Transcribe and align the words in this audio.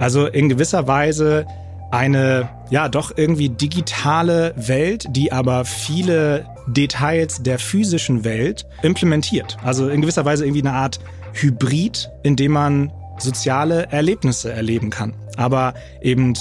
Also 0.00 0.26
in 0.26 0.48
gewisser 0.48 0.86
Weise 0.86 1.46
eine, 1.90 2.48
ja, 2.70 2.88
doch 2.88 3.12
irgendwie 3.16 3.50
digitale 3.50 4.54
Welt, 4.56 5.06
die 5.10 5.30
aber 5.30 5.64
viele 5.64 6.46
Details 6.66 7.42
der 7.42 7.58
physischen 7.58 8.24
Welt 8.24 8.66
implementiert. 8.82 9.58
Also 9.62 9.88
in 9.88 10.00
gewisser 10.00 10.24
Weise 10.24 10.44
irgendwie 10.46 10.62
eine 10.62 10.72
Art 10.72 11.00
Hybrid, 11.34 12.10
in 12.22 12.36
dem 12.36 12.52
man 12.52 12.92
soziale 13.18 13.88
Erlebnisse 13.90 14.50
erleben 14.50 14.88
kann. 14.88 15.14
Aber 15.36 15.74
eben 16.00 16.34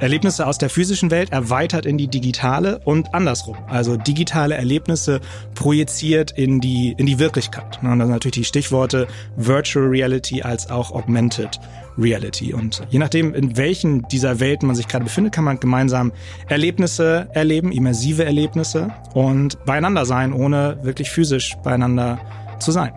Erlebnisse 0.00 0.48
aus 0.48 0.58
der 0.58 0.68
physischen 0.68 1.12
Welt 1.12 1.30
erweitert 1.32 1.86
in 1.86 1.96
die 1.96 2.08
digitale 2.08 2.80
und 2.84 3.14
andersrum. 3.14 3.56
Also 3.68 3.96
digitale 3.96 4.56
Erlebnisse 4.56 5.20
projiziert 5.54 6.32
in 6.32 6.60
die, 6.60 6.92
in 6.98 7.06
die 7.06 7.20
Wirklichkeit. 7.20 7.78
Und 7.82 7.98
dann 7.98 8.10
natürlich 8.10 8.34
die 8.34 8.44
Stichworte 8.44 9.06
Virtual 9.36 9.86
Reality 9.86 10.42
als 10.42 10.70
auch 10.70 10.90
Augmented 10.90 11.60
Reality. 11.98 12.52
Und 12.52 12.82
je 12.90 12.98
nachdem, 12.98 13.34
in 13.34 13.56
welchen 13.56 14.02
dieser 14.08 14.40
Welten 14.40 14.66
man 14.66 14.76
sich 14.76 14.88
gerade 14.88 15.04
befindet, 15.04 15.32
kann 15.32 15.44
man 15.44 15.60
gemeinsam 15.60 16.12
Erlebnisse 16.48 17.28
erleben, 17.32 17.72
immersive 17.72 18.24
Erlebnisse 18.24 18.92
und 19.14 19.64
beieinander 19.64 20.04
sein, 20.06 20.32
ohne 20.32 20.78
wirklich 20.82 21.10
physisch 21.10 21.56
beieinander 21.62 22.18
zu 22.58 22.72
sein. 22.72 22.92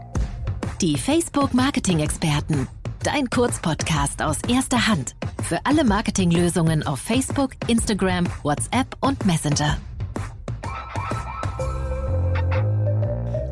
Die 0.82 0.98
Facebook 0.98 1.54
Marketing 1.54 2.00
Experten. 2.00 2.68
Dein 3.04 3.30
Kurzpodcast 3.30 4.22
aus 4.22 4.38
erster 4.48 4.88
Hand. 4.88 5.16
Für 5.44 5.60
alle 5.64 5.84
Marketinglösungen 5.84 6.86
auf 6.86 7.00
Facebook, 7.00 7.52
Instagram, 7.68 8.26
WhatsApp 8.44 8.88
und 9.00 9.26
Messenger. 9.26 9.78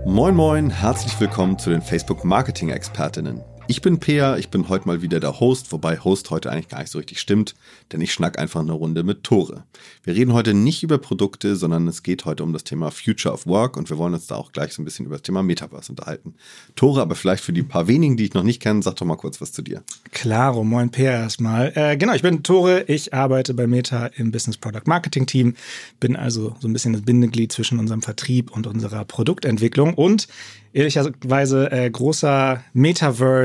Moin 0.06 0.36
moin, 0.36 0.70
herzlich 0.70 1.18
willkommen 1.20 1.58
zu 1.58 1.70
den 1.70 1.82
Facebook 1.82 2.26
Marketing 2.26 2.70
Expertinnen. 2.70 3.42
Ich 3.66 3.82
bin 3.82 3.98
Peer, 3.98 4.38
ich 4.40 4.50
bin 4.50 4.68
heute 4.68 4.88
mal 4.88 5.02
wieder 5.02 5.22
der 5.22 5.40
Host, 5.40 5.72
wobei 5.72 5.98
Host 5.98 6.30
heute 6.32 6.52
eigentlich 6.52 6.68
gar 6.68 6.80
nicht 6.80 6.92
so 6.92 6.98
richtig 6.98 7.22
stimmt, 7.22 7.56
denn 7.92 8.02
ich 8.02 8.12
schnack 8.12 8.38
einfach 8.38 8.60
eine 8.60 8.74
Runde 8.74 9.04
mit 9.04 9.24
Tore. 9.24 9.64
Wir 10.04 10.16
reden 10.16 10.34
heute 10.34 10.54
nicht 10.54 10.84
über 10.84 10.98
Produkte, 10.98 11.56
sondern 11.56 11.88
es 11.88 12.04
geht 12.04 12.26
heute 12.26 12.44
um 12.44 12.52
das 12.52 12.66
Thema 12.66 12.92
Future 12.92 13.34
of 13.34 13.48
Work 13.48 13.78
und 13.78 13.90
wir 13.90 13.98
wollen 13.98 14.14
uns 14.14 14.28
da 14.28 14.36
auch 14.36 14.52
gleich 14.52 14.74
so 14.74 14.82
ein 14.82 14.86
bisschen 14.86 15.06
über 15.06 15.16
das 15.16 15.22
Thema 15.22 15.44
Metaverse 15.44 15.94
unterhalten. 15.94 16.36
Tore, 16.76 17.02
aber 17.02 17.16
vielleicht 17.16 17.42
für 17.42 17.54
die 17.54 17.64
paar 17.64 17.88
wenigen, 17.88 18.18
die 18.18 18.26
ich 18.26 18.34
noch 18.34 18.44
nicht 18.44 18.62
kenne, 18.62 18.84
sag 18.84 18.98
doch 18.98 19.06
mal 19.06 19.16
kurz 19.16 19.40
was 19.40 19.54
zu 19.54 19.62
dir. 19.62 19.82
Klaro, 20.12 20.66
moin 20.66 20.92
Peer 20.92 21.12
erstmal. 21.12 21.72
Äh, 21.76 21.96
genau, 21.96 22.14
ich 22.14 22.22
bin 22.22 22.44
Tore, 22.44 22.84
ich 22.88 23.14
arbeite 23.14 23.54
bei 23.54 23.66
Meta 23.66 24.08
im 24.08 24.32
Business 24.32 24.58
Product 24.58 24.84
Marketing 24.88 25.26
Team, 25.26 25.56
bin 26.02 26.18
also 26.18 26.54
so 26.60 26.68
ein 26.68 26.74
bisschen 26.74 26.92
das 26.92 27.04
Bindeglied 27.04 27.54
zwischen 27.54 27.80
unserem 27.80 28.02
Vertrieb 28.02 28.52
und 28.52 28.68
unserer 28.68 29.06
Produktentwicklung 29.06 29.94
und 29.94 30.28
ehrlicherweise 30.74 31.72
äh, 31.72 31.90
großer 31.90 32.64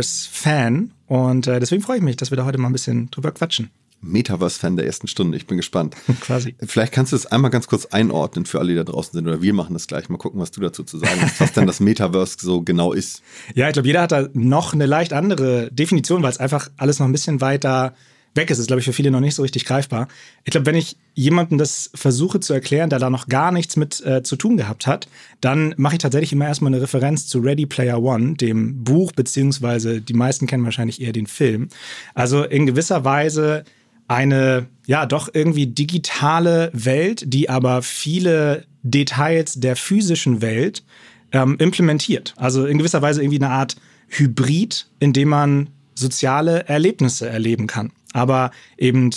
Metaverse-Fan 0.08 0.92
und 1.06 1.46
äh, 1.46 1.60
deswegen 1.60 1.82
freue 1.82 1.98
ich 1.98 2.02
mich, 2.02 2.16
dass 2.16 2.30
wir 2.30 2.36
da 2.36 2.44
heute 2.44 2.58
mal 2.58 2.68
ein 2.68 2.72
bisschen 2.72 3.10
drüber 3.10 3.32
quatschen. 3.32 3.70
Metaverse-Fan 4.00 4.76
der 4.76 4.86
ersten 4.86 5.08
Stunde. 5.08 5.36
Ich 5.36 5.46
bin 5.46 5.56
gespannt. 5.56 5.96
Quasi. 6.20 6.54
Vielleicht 6.64 6.92
kannst 6.92 7.12
du 7.12 7.16
es 7.16 7.26
einmal 7.26 7.50
ganz 7.50 7.66
kurz 7.66 7.86
einordnen 7.86 8.46
für 8.46 8.60
alle, 8.60 8.68
die 8.68 8.76
da 8.76 8.84
draußen 8.84 9.12
sind. 9.12 9.26
Oder 9.26 9.42
wir 9.42 9.52
machen 9.52 9.72
das 9.72 9.88
gleich. 9.88 10.08
Mal 10.08 10.18
gucken, 10.18 10.40
was 10.40 10.52
du 10.52 10.60
dazu 10.60 10.84
zu 10.84 10.98
sagen 10.98 11.20
hast, 11.20 11.40
was 11.40 11.52
denn 11.52 11.66
das 11.66 11.80
Metaverse 11.80 12.36
so 12.40 12.62
genau 12.62 12.92
ist. 12.92 13.22
Ja, 13.54 13.66
ich 13.66 13.72
glaube, 13.72 13.88
jeder 13.88 14.02
hat 14.02 14.12
da 14.12 14.28
noch 14.34 14.72
eine 14.72 14.86
leicht 14.86 15.12
andere 15.12 15.72
Definition, 15.72 16.22
weil 16.22 16.30
es 16.30 16.38
einfach 16.38 16.70
alles 16.76 17.00
noch 17.00 17.06
ein 17.06 17.12
bisschen 17.12 17.40
weiter 17.40 17.94
weg 18.34 18.50
ist. 18.50 18.58
Ist, 18.58 18.68
glaube 18.68 18.80
ich, 18.80 18.86
für 18.86 18.92
viele 18.92 19.10
noch 19.10 19.20
nicht 19.20 19.34
so 19.34 19.42
richtig 19.42 19.64
greifbar. 19.64 20.08
Ich 20.44 20.52
glaube, 20.52 20.66
wenn 20.66 20.74
ich 20.74 20.96
jemandem 21.14 21.58
das 21.58 21.90
versuche 21.94 22.40
zu 22.40 22.52
erklären, 22.52 22.90
der 22.90 22.98
da 22.98 23.10
noch 23.10 23.26
gar 23.26 23.52
nichts 23.52 23.76
mit 23.76 24.04
äh, 24.04 24.22
zu 24.22 24.36
tun 24.36 24.56
gehabt 24.56 24.86
hat, 24.86 25.08
dann 25.40 25.74
mache 25.76 25.94
ich 25.94 25.98
tatsächlich 25.98 26.32
immer 26.32 26.46
erstmal 26.46 26.72
eine 26.72 26.82
Referenz 26.82 27.26
zu 27.26 27.40
Ready 27.40 27.66
Player 27.66 28.02
One, 28.02 28.34
dem 28.34 28.84
Buch, 28.84 29.12
beziehungsweise 29.12 30.00
die 30.00 30.14
meisten 30.14 30.46
kennen 30.46 30.64
wahrscheinlich 30.64 31.00
eher 31.00 31.12
den 31.12 31.26
Film. 31.26 31.68
Also 32.14 32.44
in 32.44 32.66
gewisser 32.66 33.04
Weise 33.04 33.64
eine, 34.06 34.66
ja, 34.86 35.04
doch 35.04 35.28
irgendwie 35.32 35.66
digitale 35.66 36.70
Welt, 36.72 37.24
die 37.26 37.50
aber 37.50 37.82
viele 37.82 38.64
Details 38.82 39.54
der 39.54 39.76
physischen 39.76 40.40
Welt 40.40 40.82
ähm, 41.32 41.56
implementiert. 41.58 42.34
Also 42.36 42.64
in 42.66 42.78
gewisser 42.78 43.02
Weise 43.02 43.22
irgendwie 43.22 43.38
eine 43.38 43.50
Art 43.50 43.76
Hybrid, 44.08 44.86
in 44.98 45.12
dem 45.12 45.28
man 45.28 45.68
soziale 45.94 46.66
Erlebnisse 46.68 47.28
erleben 47.28 47.66
kann 47.66 47.92
aber 48.12 48.50
eben 48.76 49.10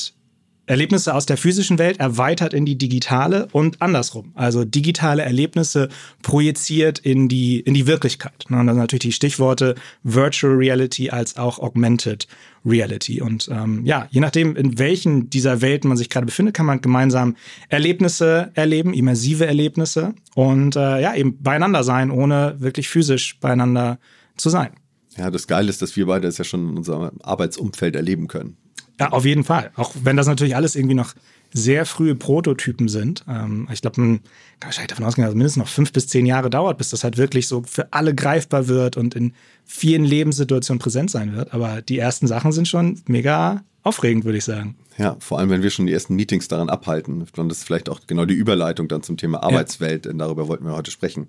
Erlebnisse 0.72 1.14
aus 1.14 1.26
der 1.26 1.36
physischen 1.36 1.80
Welt 1.80 2.00
erweitert 2.00 2.54
in 2.54 2.66
die 2.66 2.78
digitale 2.78 3.50
und 3.52 3.82
andersrum. 3.82 4.32
Also 4.36 4.64
digitale 4.64 5.22
Erlebnisse 5.22 5.90
projiziert 6.22 6.98
in 7.00 7.28
die, 7.28 7.60
in 7.60 7.74
die 7.74 7.88
Wirklichkeit. 7.88 8.46
Und 8.50 8.68
dann 8.68 8.78
natürlich 8.78 9.02
die 9.02 9.12
Stichworte 9.12 9.76
Virtual 10.04 10.54
Reality 10.54 11.10
als 11.10 11.36
auch 11.36 11.60
Augmented 11.60 12.26
Reality. 12.66 13.22
Und 13.22 13.50
ähm, 13.52 13.86
ja, 13.86 14.08
je 14.12 14.22
nachdem, 14.22 14.56
in 14.56 14.80
welchen 14.80 15.30
dieser 15.30 15.62
Welten 15.62 15.90
man 15.90 15.98
sich 15.98 16.10
gerade 16.10 16.28
befindet, 16.28 16.56
kann 16.56 16.68
man 16.68 16.80
gemeinsam 16.80 17.36
Erlebnisse 17.68 18.52
erleben, 18.54 18.94
immersive 18.94 19.46
Erlebnisse 19.46 20.14
und 20.36 20.78
äh, 20.78 21.02
ja, 21.02 21.14
eben 21.16 21.42
beieinander 21.42 21.84
sein, 21.84 22.12
ohne 22.12 22.56
wirklich 22.60 22.88
physisch 22.88 23.38
beieinander 23.42 24.00
zu 24.38 24.50
sein. 24.50 24.72
Ja, 25.18 25.30
das 25.30 25.48
Geile 25.48 25.70
ist, 25.70 25.82
dass 25.82 25.98
wir 25.98 26.06
beide 26.06 26.30
es 26.30 26.38
ja 26.38 26.46
schon 26.46 26.70
in 26.70 26.78
unserem 26.78 27.20
Arbeitsumfeld 27.22 27.98
erleben 27.98 28.28
können. 28.28 28.56
Ja, 29.00 29.10
auf 29.10 29.26
jeden 29.26 29.44
Fall. 29.44 29.72
Auch 29.76 29.94
wenn 30.04 30.18
das 30.18 30.28
natürlich 30.28 30.56
alles 30.56 30.76
irgendwie 30.76 30.96
noch 30.96 31.14
sehr 31.54 31.86
frühe 31.86 32.16
Prototypen 32.16 32.88
sind. 32.88 33.26
Ähm, 33.28 33.68
ich 33.72 33.82
glaube, 33.82 34.00
man 34.00 34.20
kann 34.60 34.70
wahrscheinlich 34.70 34.90
davon 34.90 35.06
ausgehen, 35.06 35.26
dass 35.26 35.32
es 35.32 35.38
mindestens 35.38 35.64
noch 35.64 35.68
fünf 35.68 35.92
bis 35.92 36.08
zehn 36.08 36.26
Jahre 36.26 36.50
dauert, 36.50 36.78
bis 36.78 36.90
das 36.90 37.04
halt 37.04 37.18
wirklich 37.18 37.48
so 37.48 37.64
für 37.64 37.92
alle 37.92 38.16
greifbar 38.16 38.68
wird 38.68 38.98
und 38.98 39.16
in 39.16 39.34
vielen 39.66 40.06
Lebenssituationen 40.06 40.80
präsent 40.80 41.12
sein 41.12 41.36
wird. 41.36 41.54
Aber 41.54 41.82
die 41.82 41.98
ersten 41.98 42.28
Sachen 42.28 42.52
sind 42.52 42.68
schon 42.68 43.02
mega 43.06 43.64
aufregend, 43.84 44.24
würde 44.24 44.38
ich 44.38 44.46
sagen. 44.46 44.76
Ja, 44.98 45.18
vor 45.20 45.40
allem, 45.40 45.50
wenn 45.50 45.64
wir 45.64 45.72
schon 45.72 45.88
die 45.88 45.94
ersten 45.94 46.16
Meetings 46.16 46.48
daran 46.48 46.70
abhalten. 46.70 47.22
Und 47.22 47.50
das 47.50 47.60
ist 47.60 47.64
vielleicht 47.64 47.90
auch 47.90 48.02
genau 48.08 48.26
die 48.26 48.34
Überleitung 48.34 48.88
dann 48.88 49.04
zum 49.04 49.18
Thema 49.18 49.44
Arbeitswelt, 49.44 50.06
denn 50.06 50.18
darüber 50.18 50.48
wollten 50.48 50.66
wir 50.66 50.74
heute 50.74 50.92
sprechen. 50.92 51.28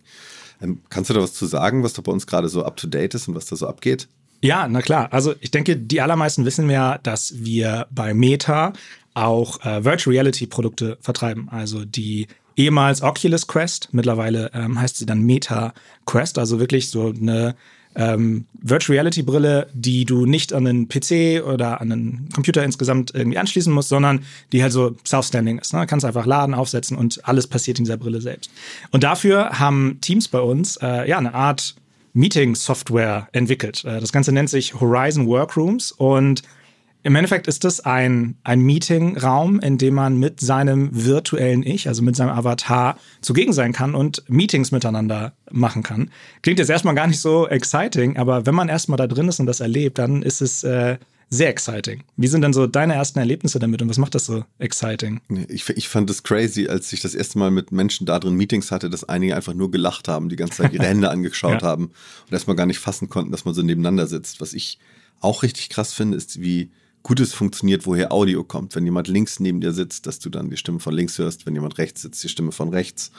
Ähm, 0.61 0.83
kannst 0.91 1.11
du 1.11 1.15
da 1.15 1.21
was 1.21 1.33
zu 1.33 1.47
sagen, 1.47 1.83
was 1.83 1.95
da 1.95 2.03
bei 2.03 2.13
uns 2.13 2.27
gerade 2.27 2.49
so 2.49 2.65
up 2.65 2.77
to 2.77 2.87
date 2.87 3.15
ist 3.15 3.29
und 3.29 3.35
was 3.35 3.47
da 3.47 3.57
so 3.57 3.67
abgeht? 3.67 4.09
Ja, 4.43 4.67
na 4.69 4.83
klar. 4.83 5.09
Also 5.13 5.35
ich 5.41 5.53
denke, 5.53 5.77
die 5.77 6.01
allermeisten 6.01 6.45
wissen 6.45 6.69
ja, 6.69 6.99
dass 6.99 7.45
wir 7.45 7.87
bei 7.91 8.13
Meta 8.13 8.73
auch 9.15 9.65
äh, 9.65 9.85
Virtual 9.85 10.15
Reality 10.15 10.47
Produkte 10.47 10.99
vertreiben. 11.01 11.49
Also 11.49 11.85
die 11.85 12.27
ehemals 12.57 13.03
Oculus 13.03 13.47
Quest, 13.47 13.89
mittlerweile 13.93 14.51
ähm, 14.53 14.81
heißt 14.81 14.97
sie 14.97 15.07
dann 15.07 15.23
Meta 15.23 15.73
Quest, 16.07 16.39
also 16.39 16.59
wirklich 16.59 16.91
so 16.91 17.09
eine 17.09 17.55
ähm, 17.95 18.47
Virtual 18.55 18.97
Reality 18.97 19.23
Brille, 19.23 19.69
die 19.75 20.05
du 20.05 20.27
nicht 20.27 20.53
an 20.53 20.67
einen 20.67 20.89
PC 20.89 21.45
oder 21.47 21.81
an 21.81 21.93
einen 21.93 22.29
Computer 22.35 22.65
insgesamt 22.65 23.15
irgendwie 23.15 23.39
anschließen 23.39 23.73
musst, 23.73 23.91
sondern 23.91 24.25
die 24.53 24.63
halt 24.63 24.73
so 24.73 24.97
self-standing 25.07 25.59
ist. 25.59 25.75
Ne? 25.75 25.87
Kannst 25.87 26.05
einfach 26.05 26.27
laden, 26.27 26.55
aufsetzen 26.55 26.97
und 26.97 27.21
alles 27.29 27.47
passiert 27.47 27.79
in 27.79 27.85
dieser 27.85 27.99
Brille 27.99 28.21
selbst. 28.21 28.51
Und 28.91 29.05
dafür 29.05 29.59
haben 29.59 29.99
Teams 30.01 30.29
bei 30.29 30.41
uns 30.41 30.79
äh, 30.79 31.09
ja 31.09 31.19
eine 31.19 31.35
Art 31.35 31.77
Meeting-Software 32.13 33.29
entwickelt. 33.33 33.85
Äh, 33.85 34.01
das 34.01 34.13
Ganze 34.13 34.33
nennt 34.33 34.51
sich 34.51 34.81
Horizon 34.81 35.27
Workrooms 35.27 35.93
und 35.93 36.43
im 37.05 37.17
Endeffekt 37.17 37.49
ist 37.49 37.65
es 37.65 37.81
ein, 37.81 38.37
ein 38.45 38.61
Meeting-Raum, 38.61 39.59
in 39.59 39.77
dem 39.77 39.95
man 39.95 40.19
mit 40.19 40.39
seinem 40.39 40.89
virtuellen 40.93 41.65
Ich, 41.65 41.89
also 41.89 42.01
mit 42.01 42.15
seinem 42.15 42.31
Avatar, 42.31 42.97
zugegen 43.21 43.53
sein 43.53 43.73
kann 43.73 43.97
und 43.97 44.23
Meetings 44.29 44.71
miteinander 44.71 45.33
machen 45.51 45.83
kann. 45.83 46.11
Klingt 46.43 46.61
jetzt 46.61 46.71
erstmal 46.71 46.95
gar 46.95 47.09
nicht 47.09 47.19
so 47.19 47.49
exciting, 47.49 48.19
aber 48.19 48.47
wenn 48.47 48.55
man 48.55 48.69
erstmal 48.69 48.99
da 48.99 49.09
drin 49.09 49.29
ist 49.29 49.41
und 49.41 49.47
das 49.47 49.59
erlebt, 49.59 49.99
dann 49.99 50.23
ist 50.23 50.41
es 50.41 50.63
äh, 50.63 50.99
sehr 51.33 51.49
exciting. 51.49 52.05
Wie 52.19 52.27
sind 52.27 52.43
denn 52.43 52.53
so 52.53 52.67
deine 52.67 52.95
ersten 52.95 53.19
Erlebnisse 53.19 53.59
damit 53.59 53.81
und 53.81 53.89
was 53.89 53.97
macht 53.97 54.15
das 54.15 54.27
so 54.27 54.45
exciting? 54.59 55.23
Ich, 55.49 55.67
ich 55.71 55.89
fand 55.89 56.11
es 56.11 56.23
crazy, 56.23 56.69
als 56.69 56.93
ich 56.93 57.01
das 57.01 57.15
erste 57.15 57.39
Mal 57.39 57.51
mit 57.51 57.73
Menschen 57.73 58.05
da 58.05 58.19
drin 58.19 58.35
Meetings 58.35 58.71
hatte, 58.71 58.91
dass 58.91 59.05
einige 59.05 59.35
einfach 59.35 59.55
nur 59.55 59.71
gelacht 59.71 60.09
haben, 60.09 60.29
die 60.29 60.37
ganze 60.37 60.59
Zeit 60.59 60.75
ihre 60.75 60.85
Hände 60.87 61.11
angeschaut 61.11 61.63
ja. 61.63 61.69
haben 61.69 61.85
und 62.27 62.33
erstmal 62.33 62.55
gar 62.55 62.67
nicht 62.67 62.81
fassen 62.81 63.09
konnten, 63.09 63.33
dass 63.33 63.47
man 63.47 63.55
so 63.55 63.63
nebeneinander 63.63 64.07
sitzt. 64.07 64.43
Was 64.43 64.53
ich 64.53 64.79
auch 65.21 65.43
richtig 65.43 65.71
krass 65.71 65.95
finde, 65.95 66.19
ist, 66.19 66.43
wie 66.43 66.71
gut 67.03 67.19
es 67.19 67.33
funktioniert, 67.33 67.87
woher 67.87 68.13
Audio 68.13 68.45
kommt. 68.45 68.77
Wenn 68.77 68.85
jemand 68.85 69.09
links 69.09 69.41
neben 69.41 69.63
dir 69.63 69.73
sitzt, 69.73 70.07
dass 70.07 70.19
du 70.19 70.29
dann 70.29 70.51
die 70.51 70.59
Stimme 70.59 70.81
von 70.81 70.93
links 70.93 71.17
hörst, 71.17 71.47
wenn 71.47 71.55
jemand 71.55 71.79
rechts 71.79 72.03
sitzt, 72.03 72.23
die 72.23 72.29
Stimme 72.29 72.53
von 72.53 72.69
rechts. 72.69 73.11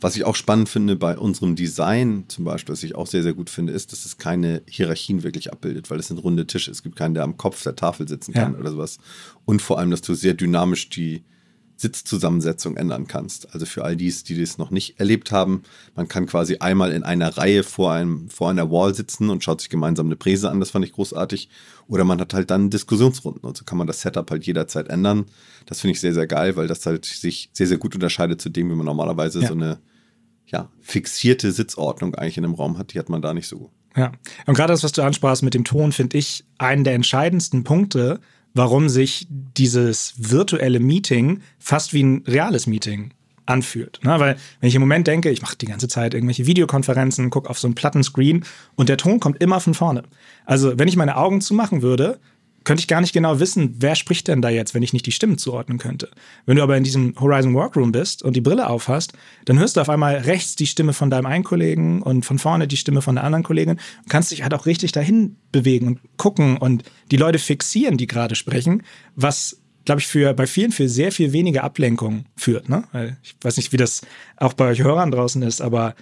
Was 0.00 0.16
ich 0.16 0.24
auch 0.24 0.36
spannend 0.36 0.68
finde 0.68 0.96
bei 0.96 1.16
unserem 1.16 1.56
Design 1.56 2.24
zum 2.28 2.44
Beispiel, 2.44 2.72
was 2.72 2.82
ich 2.82 2.94
auch 2.94 3.06
sehr, 3.06 3.22
sehr 3.22 3.32
gut 3.32 3.48
finde, 3.48 3.72
ist, 3.72 3.92
dass 3.92 4.04
es 4.04 4.18
keine 4.18 4.62
Hierarchien 4.68 5.22
wirklich 5.22 5.52
abbildet, 5.52 5.90
weil 5.90 5.98
es 5.98 6.08
sind 6.08 6.18
runde 6.18 6.46
Tische. 6.46 6.70
Es 6.70 6.82
gibt 6.82 6.96
keinen, 6.96 7.14
der 7.14 7.22
am 7.22 7.36
Kopf 7.36 7.62
der 7.62 7.76
Tafel 7.76 8.06
sitzen 8.06 8.32
kann 8.34 8.54
ja. 8.54 8.58
oder 8.58 8.70
sowas. 8.70 8.98
Und 9.44 9.62
vor 9.62 9.78
allem, 9.78 9.90
dass 9.90 10.02
du 10.02 10.14
sehr 10.14 10.34
dynamisch 10.34 10.90
die 10.90 11.24
Sitzzusammensetzung 11.84 12.78
ändern 12.78 13.06
kannst. 13.06 13.52
Also 13.52 13.66
für 13.66 13.84
all 13.84 13.94
dies, 13.94 14.24
die 14.24 14.40
das 14.40 14.56
noch 14.56 14.70
nicht 14.70 14.98
erlebt 14.98 15.32
haben, 15.32 15.62
man 15.94 16.08
kann 16.08 16.24
quasi 16.24 16.56
einmal 16.56 16.92
in 16.92 17.02
einer 17.02 17.36
Reihe 17.36 17.62
vor, 17.62 17.92
einem, 17.92 18.30
vor 18.30 18.48
einer 18.48 18.70
Wall 18.70 18.94
sitzen 18.94 19.28
und 19.28 19.44
schaut 19.44 19.60
sich 19.60 19.68
gemeinsam 19.68 20.06
eine 20.06 20.16
Präse 20.16 20.50
an, 20.50 20.60
das 20.60 20.70
fand 20.70 20.84
ich 20.86 20.92
großartig. 20.92 21.50
Oder 21.86 22.04
man 22.04 22.18
hat 22.20 22.32
halt 22.32 22.50
dann 22.50 22.70
Diskussionsrunden 22.70 23.42
und 23.42 23.56
so 23.56 23.64
kann 23.64 23.76
man 23.76 23.86
das 23.86 24.00
Setup 24.00 24.30
halt 24.30 24.46
jederzeit 24.46 24.88
ändern. 24.88 25.26
Das 25.66 25.82
finde 25.82 25.92
ich 25.92 26.00
sehr, 26.00 26.14
sehr 26.14 26.26
geil, 26.26 26.56
weil 26.56 26.66
das 26.66 26.86
halt 26.86 27.04
sich 27.04 27.50
sehr, 27.52 27.66
sehr 27.66 27.78
gut 27.78 27.94
unterscheidet 27.94 28.40
zu 28.40 28.48
dem, 28.48 28.70
wie 28.70 28.74
man 28.74 28.86
normalerweise 28.86 29.40
ja. 29.42 29.48
so 29.48 29.54
eine 29.54 29.78
ja, 30.46 30.70
fixierte 30.80 31.52
Sitzordnung 31.52 32.14
eigentlich 32.14 32.38
in 32.38 32.44
einem 32.44 32.54
Raum 32.54 32.78
hat. 32.78 32.94
Die 32.94 32.98
hat 32.98 33.10
man 33.10 33.20
da 33.20 33.34
nicht 33.34 33.48
so. 33.48 33.70
Ja, 33.96 34.12
und 34.46 34.54
gerade 34.54 34.72
das, 34.72 34.82
was 34.82 34.92
du 34.92 35.02
ansprachst 35.02 35.42
mit 35.42 35.54
dem 35.54 35.64
Ton, 35.64 35.92
finde 35.92 36.18
ich 36.18 36.44
einen 36.58 36.84
der 36.84 36.94
entscheidendsten 36.94 37.62
Punkte, 37.62 38.20
warum 38.54 38.88
sich 38.88 39.26
dieses 39.28 40.14
virtuelle 40.16 40.80
Meeting 40.80 41.40
fast 41.58 41.92
wie 41.92 42.02
ein 42.02 42.22
reales 42.26 42.66
Meeting 42.66 43.12
anfühlt. 43.46 44.00
Ne? 44.02 44.18
Weil 44.18 44.36
wenn 44.60 44.68
ich 44.68 44.74
im 44.74 44.80
Moment 44.80 45.06
denke, 45.06 45.30
ich 45.30 45.42
mache 45.42 45.56
die 45.56 45.66
ganze 45.66 45.88
Zeit 45.88 46.14
irgendwelche 46.14 46.46
Videokonferenzen, 46.46 47.30
gucke 47.30 47.50
auf 47.50 47.58
so 47.58 47.66
einen 47.66 47.74
Plattenscreen 47.74 48.44
und 48.76 48.88
der 48.88 48.96
Ton 48.96 49.20
kommt 49.20 49.42
immer 49.42 49.60
von 49.60 49.74
vorne. 49.74 50.04
Also 50.46 50.78
wenn 50.78 50.88
ich 50.88 50.96
meine 50.96 51.16
Augen 51.16 51.40
zumachen 51.40 51.82
würde, 51.82 52.18
könnte 52.64 52.80
ich 52.80 52.88
gar 52.88 53.00
nicht 53.00 53.12
genau 53.12 53.40
wissen, 53.40 53.76
wer 53.78 53.94
spricht 53.94 54.28
denn 54.28 54.42
da 54.42 54.48
jetzt, 54.48 54.74
wenn 54.74 54.82
ich 54.82 54.92
nicht 54.92 55.06
die 55.06 55.12
Stimmen 55.12 55.38
zuordnen 55.38 55.78
könnte. 55.78 56.10
Wenn 56.46 56.56
du 56.56 56.62
aber 56.62 56.76
in 56.76 56.84
diesem 56.84 57.14
Horizon 57.20 57.54
Workroom 57.54 57.92
bist 57.92 58.22
und 58.22 58.34
die 58.34 58.40
Brille 58.40 58.68
aufhast, 58.68 59.12
dann 59.44 59.58
hörst 59.58 59.76
du 59.76 59.80
auf 59.80 59.90
einmal 59.90 60.16
rechts 60.16 60.56
die 60.56 60.66
Stimme 60.66 60.94
von 60.94 61.10
deinem 61.10 61.26
einen 61.26 61.44
Kollegen 61.44 62.02
und 62.02 62.24
von 62.24 62.38
vorne 62.38 62.66
die 62.66 62.76
Stimme 62.76 63.02
von 63.02 63.16
der 63.16 63.24
anderen 63.24 63.44
Kollegin 63.44 63.76
und 63.76 64.08
kannst 64.08 64.32
dich 64.32 64.42
halt 64.42 64.54
auch 64.54 64.66
richtig 64.66 64.92
dahin 64.92 65.36
bewegen 65.52 65.86
und 65.86 66.00
gucken 66.16 66.56
und 66.56 66.84
die 67.10 67.16
Leute 67.16 67.38
fixieren, 67.38 67.96
die 67.98 68.06
gerade 68.06 68.34
sprechen, 68.34 68.82
was 69.14 69.58
glaube 69.84 70.00
ich, 70.00 70.06
für 70.06 70.32
bei 70.32 70.46
vielen 70.46 70.72
für 70.72 70.88
sehr 70.88 71.12
viel 71.12 71.32
weniger 71.32 71.62
Ablenkung 71.62 72.24
führt. 72.36 72.70
Ne? 72.70 72.84
Ich 73.22 73.36
weiß 73.42 73.58
nicht, 73.58 73.72
wie 73.72 73.76
das 73.76 74.00
auch 74.38 74.54
bei 74.54 74.68
euch 74.68 74.82
Hörern 74.82 75.10
draußen 75.10 75.42
ist, 75.42 75.60
aber 75.60 75.94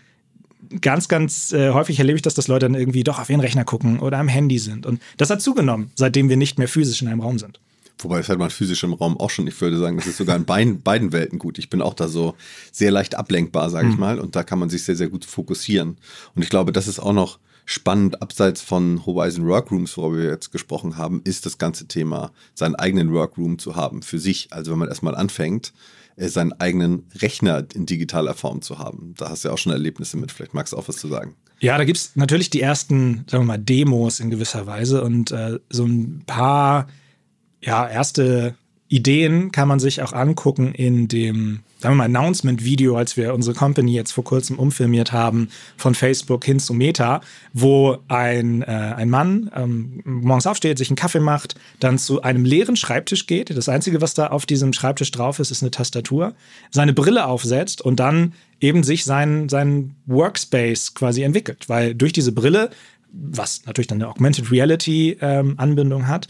ganz, 0.80 1.08
ganz 1.08 1.52
äh, 1.52 1.70
häufig 1.70 1.98
erlebe 1.98 2.16
ich 2.16 2.22
das, 2.22 2.34
dass 2.34 2.48
Leute 2.48 2.66
dann 2.66 2.74
irgendwie 2.74 3.04
doch 3.04 3.18
auf 3.18 3.30
ihren 3.30 3.40
Rechner 3.40 3.64
gucken 3.64 4.00
oder 4.00 4.18
am 4.18 4.28
Handy 4.28 4.58
sind. 4.58 4.86
Und 4.86 5.00
das 5.16 5.30
hat 5.30 5.42
zugenommen, 5.42 5.90
seitdem 5.94 6.28
wir 6.28 6.36
nicht 6.36 6.58
mehr 6.58 6.68
physisch 6.68 7.02
in 7.02 7.08
einem 7.08 7.20
Raum 7.20 7.38
sind. 7.38 7.60
Wobei 7.98 8.18
es 8.18 8.28
halt 8.28 8.38
mal 8.38 8.50
physisch 8.50 8.82
im 8.82 8.92
Raum 8.94 9.18
auch 9.18 9.30
schon, 9.30 9.46
ich 9.46 9.60
würde 9.60 9.78
sagen, 9.78 9.96
das 9.96 10.06
ist 10.06 10.16
sogar 10.16 10.36
in 10.36 10.44
beiden, 10.44 10.80
beiden 10.82 11.12
Welten 11.12 11.38
gut. 11.38 11.58
Ich 11.58 11.70
bin 11.70 11.82
auch 11.82 11.94
da 11.94 12.08
so 12.08 12.34
sehr 12.70 12.90
leicht 12.90 13.14
ablenkbar, 13.14 13.70
sage 13.70 13.88
ich 13.88 13.94
mhm. 13.94 14.00
mal. 14.00 14.18
Und 14.18 14.36
da 14.36 14.42
kann 14.42 14.58
man 14.58 14.70
sich 14.70 14.84
sehr, 14.84 14.96
sehr 14.96 15.08
gut 15.08 15.24
fokussieren. 15.24 15.98
Und 16.34 16.42
ich 16.42 16.48
glaube, 16.48 16.72
das 16.72 16.88
ist 16.88 16.98
auch 16.98 17.12
noch 17.12 17.38
spannend, 17.64 18.20
abseits 18.20 18.60
von 18.60 19.06
Horizon 19.06 19.46
Workrooms, 19.46 19.96
worüber 19.96 20.18
wir 20.18 20.30
jetzt 20.30 20.50
gesprochen 20.50 20.96
haben, 20.96 21.20
ist 21.24 21.46
das 21.46 21.58
ganze 21.58 21.86
Thema, 21.86 22.32
seinen 22.54 22.74
eigenen 22.74 23.12
Workroom 23.12 23.58
zu 23.58 23.76
haben 23.76 24.02
für 24.02 24.18
sich. 24.18 24.48
Also 24.50 24.72
wenn 24.72 24.78
man 24.78 24.88
erstmal 24.88 25.14
anfängt, 25.14 25.72
seinen 26.16 26.52
eigenen 26.54 27.06
Rechner 27.20 27.66
in 27.74 27.86
digitaler 27.86 28.34
Form 28.34 28.62
zu 28.62 28.78
haben. 28.78 29.14
Da 29.16 29.30
hast 29.30 29.44
du 29.44 29.48
ja 29.48 29.54
auch 29.54 29.58
schon 29.58 29.72
Erlebnisse 29.72 30.16
mit. 30.16 30.32
Vielleicht 30.32 30.54
magst 30.54 30.72
du 30.72 30.76
auch 30.76 30.88
was 30.88 30.96
zu 30.96 31.08
sagen. 31.08 31.34
Ja, 31.60 31.78
da 31.78 31.84
gibt 31.84 31.98
es 31.98 32.16
natürlich 32.16 32.50
die 32.50 32.60
ersten, 32.60 33.24
sagen 33.28 33.44
wir 33.44 33.46
mal, 33.46 33.58
Demos 33.58 34.20
in 34.20 34.30
gewisser 34.30 34.66
Weise 34.66 35.02
und 35.02 35.30
äh, 35.30 35.58
so 35.70 35.84
ein 35.84 36.24
paar 36.26 36.88
ja, 37.60 37.88
erste 37.88 38.56
Ideen 38.92 39.52
kann 39.52 39.68
man 39.68 39.80
sich 39.80 40.02
auch 40.02 40.12
angucken 40.12 40.74
in 40.74 41.08
dem, 41.08 41.60
sagen 41.78 41.94
wir 41.94 41.98
mal, 41.98 42.04
Announcement-Video, 42.04 42.94
als 42.94 43.16
wir 43.16 43.32
unsere 43.32 43.56
Company 43.56 43.94
jetzt 43.94 44.12
vor 44.12 44.22
kurzem 44.22 44.58
umfilmiert 44.58 45.12
haben, 45.12 45.48
von 45.78 45.94
Facebook 45.94 46.44
hin 46.44 46.60
zu 46.60 46.74
Meta, 46.74 47.22
wo 47.54 47.96
ein, 48.08 48.60
äh, 48.60 48.66
ein 48.66 49.08
Mann 49.08 49.50
ähm, 49.56 50.02
morgens 50.04 50.46
aufsteht, 50.46 50.76
sich 50.76 50.90
einen 50.90 50.96
Kaffee 50.96 51.20
macht, 51.20 51.54
dann 51.80 51.96
zu 51.96 52.20
einem 52.20 52.44
leeren 52.44 52.76
Schreibtisch 52.76 53.26
geht. 53.26 53.56
Das 53.56 53.70
Einzige, 53.70 54.02
was 54.02 54.12
da 54.12 54.26
auf 54.26 54.44
diesem 54.44 54.74
Schreibtisch 54.74 55.10
drauf 55.10 55.38
ist, 55.38 55.50
ist 55.50 55.62
eine 55.62 55.70
Tastatur, 55.70 56.34
seine 56.70 56.92
Brille 56.92 57.24
aufsetzt 57.26 57.80
und 57.80 57.98
dann 57.98 58.34
eben 58.60 58.82
sich 58.82 59.06
seinen, 59.06 59.48
seinen 59.48 59.96
Workspace 60.04 60.92
quasi 60.92 61.22
entwickelt. 61.22 61.70
Weil 61.70 61.94
durch 61.94 62.12
diese 62.12 62.32
Brille 62.32 62.68
was 63.14 63.66
natürlich 63.66 63.88
dann 63.88 64.00
eine 64.00 64.08
Augmented 64.08 64.50
Reality 64.50 65.18
ähm, 65.20 65.54
Anbindung 65.58 66.08
hat, 66.08 66.28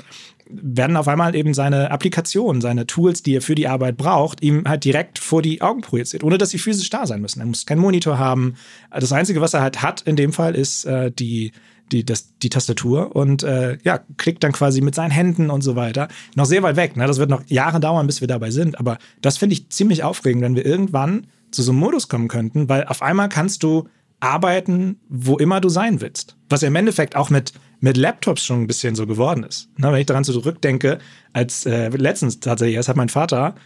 werden 0.55 0.97
auf 0.97 1.09
einmal 1.09 1.35
eben 1.35 1.55
seine 1.55 1.91
Applikationen, 1.91 2.61
seine 2.61 2.87
Tools, 2.87 3.23
die 3.23 3.37
er 3.37 3.43
für 3.43 3.55
die 3.55 3.69
Arbeit 3.69 3.97
braucht, 3.97 4.43
ihm 4.43 4.65
halt 4.67 4.85
direkt 4.85 5.19
vor 5.19 5.43
die 5.43 5.63
Augen 5.63 5.81
projiziert, 5.81 6.25
ohne 6.25 6.39
dass 6.39 6.51
sie 6.51 6.59
physisch 6.59 6.91
da 6.91 7.07
sein 7.07 7.21
müssen. 7.21 7.41
Er 7.41 7.47
muss 7.47 7.67
keinen 7.67 7.81
Monitor 7.81 8.19
haben. 8.19 8.55
Das 8.91 9.13
Einzige, 9.13 9.41
was 9.41 9.55
er 9.55 9.63
halt 9.63 9.83
hat 9.83 10.03
in 10.03 10.17
dem 10.17 10.33
Fall, 10.33 10.55
ist 10.55 10.85
äh, 10.85 11.11
die, 11.11 11.53
die, 11.91 12.05
das, 12.05 12.37
die 12.39 12.51
Tastatur 12.51 13.15
und 13.15 13.43
äh, 13.43 13.79
ja, 13.85 14.01
klickt 14.17 14.43
dann 14.45 14.53
quasi 14.53 14.81
mit 14.81 14.95
seinen 14.95 15.11
Händen 15.11 15.51
und 15.51 15.63
so 15.63 15.77
weiter. 15.77 16.09
Noch 16.35 16.47
sehr 16.47 16.63
weit 16.63 16.77
weg. 16.77 16.97
Ne? 16.97 17.07
Das 17.07 17.19
wird 17.19 17.31
noch 17.31 17.43
Jahre 17.47 17.81
dauern, 17.81 18.07
bis 18.07 18.21
wir 18.21 18.29
dabei 18.29 18.51
sind. 18.51 18.79
Aber 18.79 18.99
das 19.21 19.39
finde 19.39 19.55
ich 19.55 19.71
ziemlich 19.71 20.03
aufregend, 20.03 20.43
wenn 20.43 20.57
wir 20.57 20.67
irgendwann 20.67 21.27
zu 21.51 21.63
so 21.63 21.73
einem 21.73 21.81
Modus 21.81 22.09
kommen 22.09 22.29
könnten, 22.29 22.69
weil 22.69 22.85
auf 22.85 23.03
einmal 23.03 23.29
kannst 23.29 23.63
du 23.63 23.89
arbeiten, 24.21 25.01
wo 25.09 25.37
immer 25.37 25.61
du 25.61 25.69
sein 25.69 26.01
willst. 26.01 26.37
Was 26.49 26.63
ja 26.63 26.69
im 26.69 26.77
Endeffekt 26.77 27.17
auch 27.17 27.29
mit 27.29 27.53
mit 27.83 27.97
Laptops 27.97 28.45
schon 28.45 28.63
ein 28.63 28.67
bisschen 28.69 28.95
so 28.95 29.07
geworden 29.07 29.43
ist. 29.43 29.69
Na, 29.77 29.93
wenn 29.93 30.01
ich 30.01 30.07
daran 30.07 30.23
zurückdenke, 30.23 30.99
als 31.33 31.67
äh, 31.67 31.89
letztens 31.89 32.39
tatsächlich, 32.39 32.77
erst 32.77 32.89
hat 32.89 32.97
mein 32.97 33.09
Vater, 33.09 33.57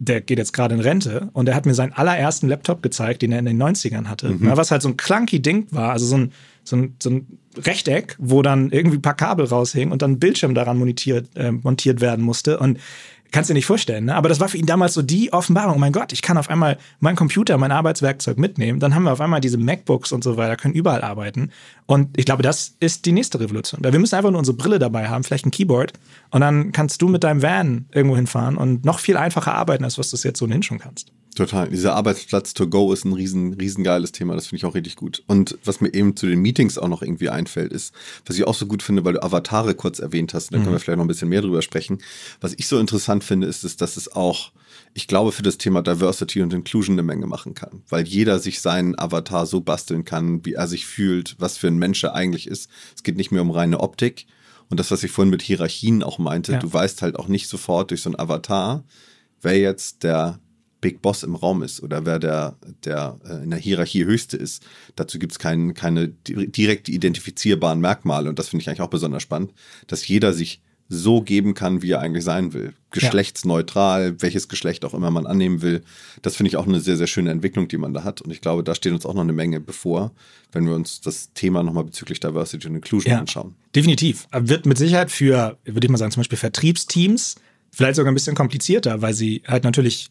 der 0.00 0.20
geht 0.20 0.38
jetzt 0.38 0.52
gerade 0.52 0.74
in 0.74 0.80
Rente, 0.80 1.30
und 1.34 1.48
er 1.48 1.54
hat 1.54 1.66
mir 1.66 1.74
seinen 1.74 1.92
allerersten 1.92 2.48
Laptop 2.48 2.82
gezeigt, 2.82 3.22
den 3.22 3.30
er 3.30 3.38
in 3.38 3.44
den 3.44 3.62
90ern 3.62 4.06
hatte. 4.06 4.30
Mhm. 4.30 4.38
Na, 4.40 4.56
was 4.56 4.72
halt 4.72 4.82
so 4.82 4.88
ein 4.88 4.96
clunky 4.96 5.40
Ding 5.40 5.68
war, 5.70 5.92
also 5.92 6.04
so 6.04 6.16
ein, 6.16 6.32
so 6.64 6.76
ein, 6.76 6.96
so 7.00 7.10
ein 7.10 7.38
Rechteck, 7.56 8.16
wo 8.18 8.42
dann 8.42 8.70
irgendwie 8.70 8.98
ein 8.98 9.02
paar 9.02 9.14
Kabel 9.14 9.46
raushingen 9.46 9.92
und 9.92 10.02
dann 10.02 10.12
ein 10.12 10.18
Bildschirm 10.18 10.54
daran 10.54 10.76
montiert, 10.76 11.28
äh, 11.36 11.52
montiert 11.52 12.00
werden 12.00 12.24
musste. 12.24 12.58
Und 12.58 12.78
Kannst 13.30 13.48
dir 13.48 13.54
nicht 13.54 13.66
vorstellen, 13.66 14.06
ne? 14.06 14.16
Aber 14.16 14.28
das 14.28 14.40
war 14.40 14.48
für 14.48 14.56
ihn 14.56 14.66
damals 14.66 14.94
so 14.94 15.02
die 15.02 15.32
Offenbarung. 15.32 15.76
Oh 15.76 15.78
mein 15.78 15.92
Gott, 15.92 16.12
ich 16.12 16.20
kann 16.20 16.36
auf 16.36 16.50
einmal 16.50 16.78
meinen 16.98 17.16
Computer, 17.16 17.58
mein 17.58 17.70
Arbeitswerkzeug 17.70 18.38
mitnehmen. 18.38 18.80
Dann 18.80 18.94
haben 18.94 19.04
wir 19.04 19.12
auf 19.12 19.20
einmal 19.20 19.40
diese 19.40 19.56
MacBooks 19.56 20.12
und 20.12 20.24
so 20.24 20.36
weiter, 20.36 20.56
können 20.56 20.74
überall 20.74 21.02
arbeiten. 21.02 21.50
Und 21.86 22.18
ich 22.18 22.24
glaube, 22.24 22.42
das 22.42 22.74
ist 22.80 23.06
die 23.06 23.12
nächste 23.12 23.38
Revolution. 23.38 23.84
Weil 23.84 23.92
wir 23.92 24.00
müssen 24.00 24.16
einfach 24.16 24.30
nur 24.30 24.38
unsere 24.38 24.56
Brille 24.56 24.78
dabei 24.78 25.08
haben, 25.08 25.22
vielleicht 25.22 25.46
ein 25.46 25.52
Keyboard. 25.52 25.92
Und 26.30 26.40
dann 26.40 26.72
kannst 26.72 27.02
du 27.02 27.08
mit 27.08 27.22
deinem 27.22 27.42
Van 27.42 27.86
irgendwo 27.92 28.16
hinfahren 28.16 28.56
und 28.56 28.84
noch 28.84 28.98
viel 28.98 29.16
einfacher 29.16 29.54
arbeiten, 29.54 29.84
als 29.84 29.96
was 29.96 30.10
du 30.10 30.16
es 30.16 30.24
jetzt 30.24 30.42
ohnehin 30.42 30.62
schon 30.62 30.78
kannst. 30.78 31.12
Total. 31.40 31.70
Dieser 31.70 31.94
Arbeitsplatz 31.94 32.52
to 32.52 32.68
go 32.68 32.92
ist 32.92 33.06
ein 33.06 33.14
riesen, 33.14 33.54
riesen 33.54 33.82
geiles 33.82 34.12
Thema. 34.12 34.34
Das 34.34 34.48
finde 34.48 34.58
ich 34.58 34.64
auch 34.66 34.74
richtig 34.74 34.96
gut. 34.96 35.22
Und 35.26 35.56
was 35.64 35.80
mir 35.80 35.94
eben 35.94 36.14
zu 36.14 36.26
den 36.26 36.40
Meetings 36.40 36.76
auch 36.76 36.88
noch 36.88 37.00
irgendwie 37.00 37.30
einfällt, 37.30 37.72
ist, 37.72 37.94
was 38.26 38.36
ich 38.36 38.46
auch 38.46 38.52
so 38.52 38.66
gut 38.66 38.82
finde, 38.82 39.06
weil 39.06 39.14
du 39.14 39.22
Avatare 39.22 39.74
kurz 39.74 40.00
erwähnt 40.00 40.34
hast, 40.34 40.52
da 40.52 40.58
mhm. 40.58 40.64
können 40.64 40.74
wir 40.74 40.80
vielleicht 40.80 40.98
noch 40.98 41.04
ein 41.04 41.08
bisschen 41.08 41.30
mehr 41.30 41.40
drüber 41.40 41.62
sprechen. 41.62 42.02
Was 42.42 42.52
ich 42.52 42.68
so 42.68 42.78
interessant 42.78 43.24
finde, 43.24 43.46
ist, 43.46 43.64
ist 43.64 43.80
dass 43.80 43.96
es 43.96 44.12
auch, 44.12 44.52
ich 44.92 45.06
glaube, 45.06 45.32
für 45.32 45.42
das 45.42 45.56
Thema 45.56 45.80
Diversity 45.80 46.42
und 46.42 46.52
Inclusion 46.52 46.96
eine 46.96 47.04
Menge 47.04 47.26
machen 47.26 47.54
kann. 47.54 47.84
Weil 47.88 48.06
jeder 48.06 48.38
sich 48.38 48.60
seinen 48.60 48.98
Avatar 48.98 49.46
so 49.46 49.62
basteln 49.62 50.04
kann, 50.04 50.44
wie 50.44 50.52
er 50.52 50.68
sich 50.68 50.84
fühlt, 50.84 51.36
was 51.38 51.56
für 51.56 51.68
ein 51.68 51.78
Mensch 51.78 52.04
er 52.04 52.14
eigentlich 52.14 52.48
ist. 52.48 52.68
Es 52.94 53.02
geht 53.02 53.16
nicht 53.16 53.32
mehr 53.32 53.40
um 53.40 53.50
reine 53.50 53.80
Optik. 53.80 54.26
Und 54.68 54.78
das, 54.78 54.90
was 54.90 55.02
ich 55.04 55.10
vorhin 55.10 55.30
mit 55.30 55.40
Hierarchien 55.40 56.02
auch 56.02 56.18
meinte, 56.18 56.52
ja. 56.52 56.58
du 56.58 56.70
weißt 56.70 57.00
halt 57.00 57.18
auch 57.18 57.28
nicht 57.28 57.48
sofort 57.48 57.92
durch 57.92 58.02
so 58.02 58.10
ein 58.10 58.18
Avatar, 58.18 58.84
wer 59.40 59.58
jetzt 59.58 60.02
der 60.02 60.38
Big 60.80 61.02
Boss 61.02 61.22
im 61.22 61.34
Raum 61.34 61.62
ist 61.62 61.82
oder 61.82 62.06
wer 62.06 62.18
der, 62.18 62.56
der 62.84 63.18
äh, 63.24 63.44
in 63.44 63.50
der 63.50 63.58
Hierarchie 63.58 64.04
höchste 64.04 64.36
ist. 64.36 64.62
Dazu 64.96 65.18
gibt 65.18 65.32
es 65.32 65.38
kein, 65.38 65.74
keine 65.74 66.08
direkt 66.08 66.88
identifizierbaren 66.88 67.80
Merkmale 67.80 68.28
und 68.28 68.38
das 68.38 68.48
finde 68.48 68.62
ich 68.62 68.68
eigentlich 68.68 68.80
auch 68.82 68.88
besonders 68.88 69.22
spannend, 69.22 69.52
dass 69.86 70.06
jeder 70.06 70.32
sich 70.32 70.60
so 70.92 71.22
geben 71.22 71.54
kann, 71.54 71.82
wie 71.82 71.92
er 71.92 72.00
eigentlich 72.00 72.24
sein 72.24 72.52
will. 72.52 72.74
Geschlechtsneutral, 72.90 74.08
ja. 74.08 74.22
welches 74.22 74.48
Geschlecht 74.48 74.84
auch 74.84 74.92
immer 74.92 75.12
man 75.12 75.24
annehmen 75.24 75.62
will. 75.62 75.82
Das 76.20 76.34
finde 76.34 76.48
ich 76.48 76.56
auch 76.56 76.66
eine 76.66 76.80
sehr, 76.80 76.96
sehr 76.96 77.06
schöne 77.06 77.30
Entwicklung, 77.30 77.68
die 77.68 77.76
man 77.76 77.94
da 77.94 78.02
hat. 78.02 78.20
Und 78.20 78.32
ich 78.32 78.40
glaube, 78.40 78.64
da 78.64 78.74
steht 78.74 78.92
uns 78.92 79.06
auch 79.06 79.14
noch 79.14 79.22
eine 79.22 79.32
Menge 79.32 79.60
bevor, 79.60 80.10
wenn 80.50 80.66
wir 80.66 80.74
uns 80.74 81.00
das 81.00 81.32
Thema 81.32 81.62
nochmal 81.62 81.84
bezüglich 81.84 82.18
Diversity 82.18 82.66
und 82.66 82.74
Inclusion 82.74 83.12
ja, 83.12 83.20
anschauen. 83.20 83.54
Definitiv. 83.74 84.26
Wird 84.32 84.66
mit 84.66 84.78
Sicherheit 84.78 85.12
für, 85.12 85.58
würde 85.64 85.86
ich 85.86 85.90
mal 85.90 85.96
sagen, 85.96 86.10
zum 86.10 86.22
Beispiel 86.22 86.38
Vertriebsteams 86.38 87.36
vielleicht 87.70 87.94
sogar 87.94 88.10
ein 88.10 88.14
bisschen 88.14 88.34
komplizierter, 88.34 89.00
weil 89.00 89.14
sie 89.14 89.42
halt 89.46 89.62
natürlich 89.62 90.10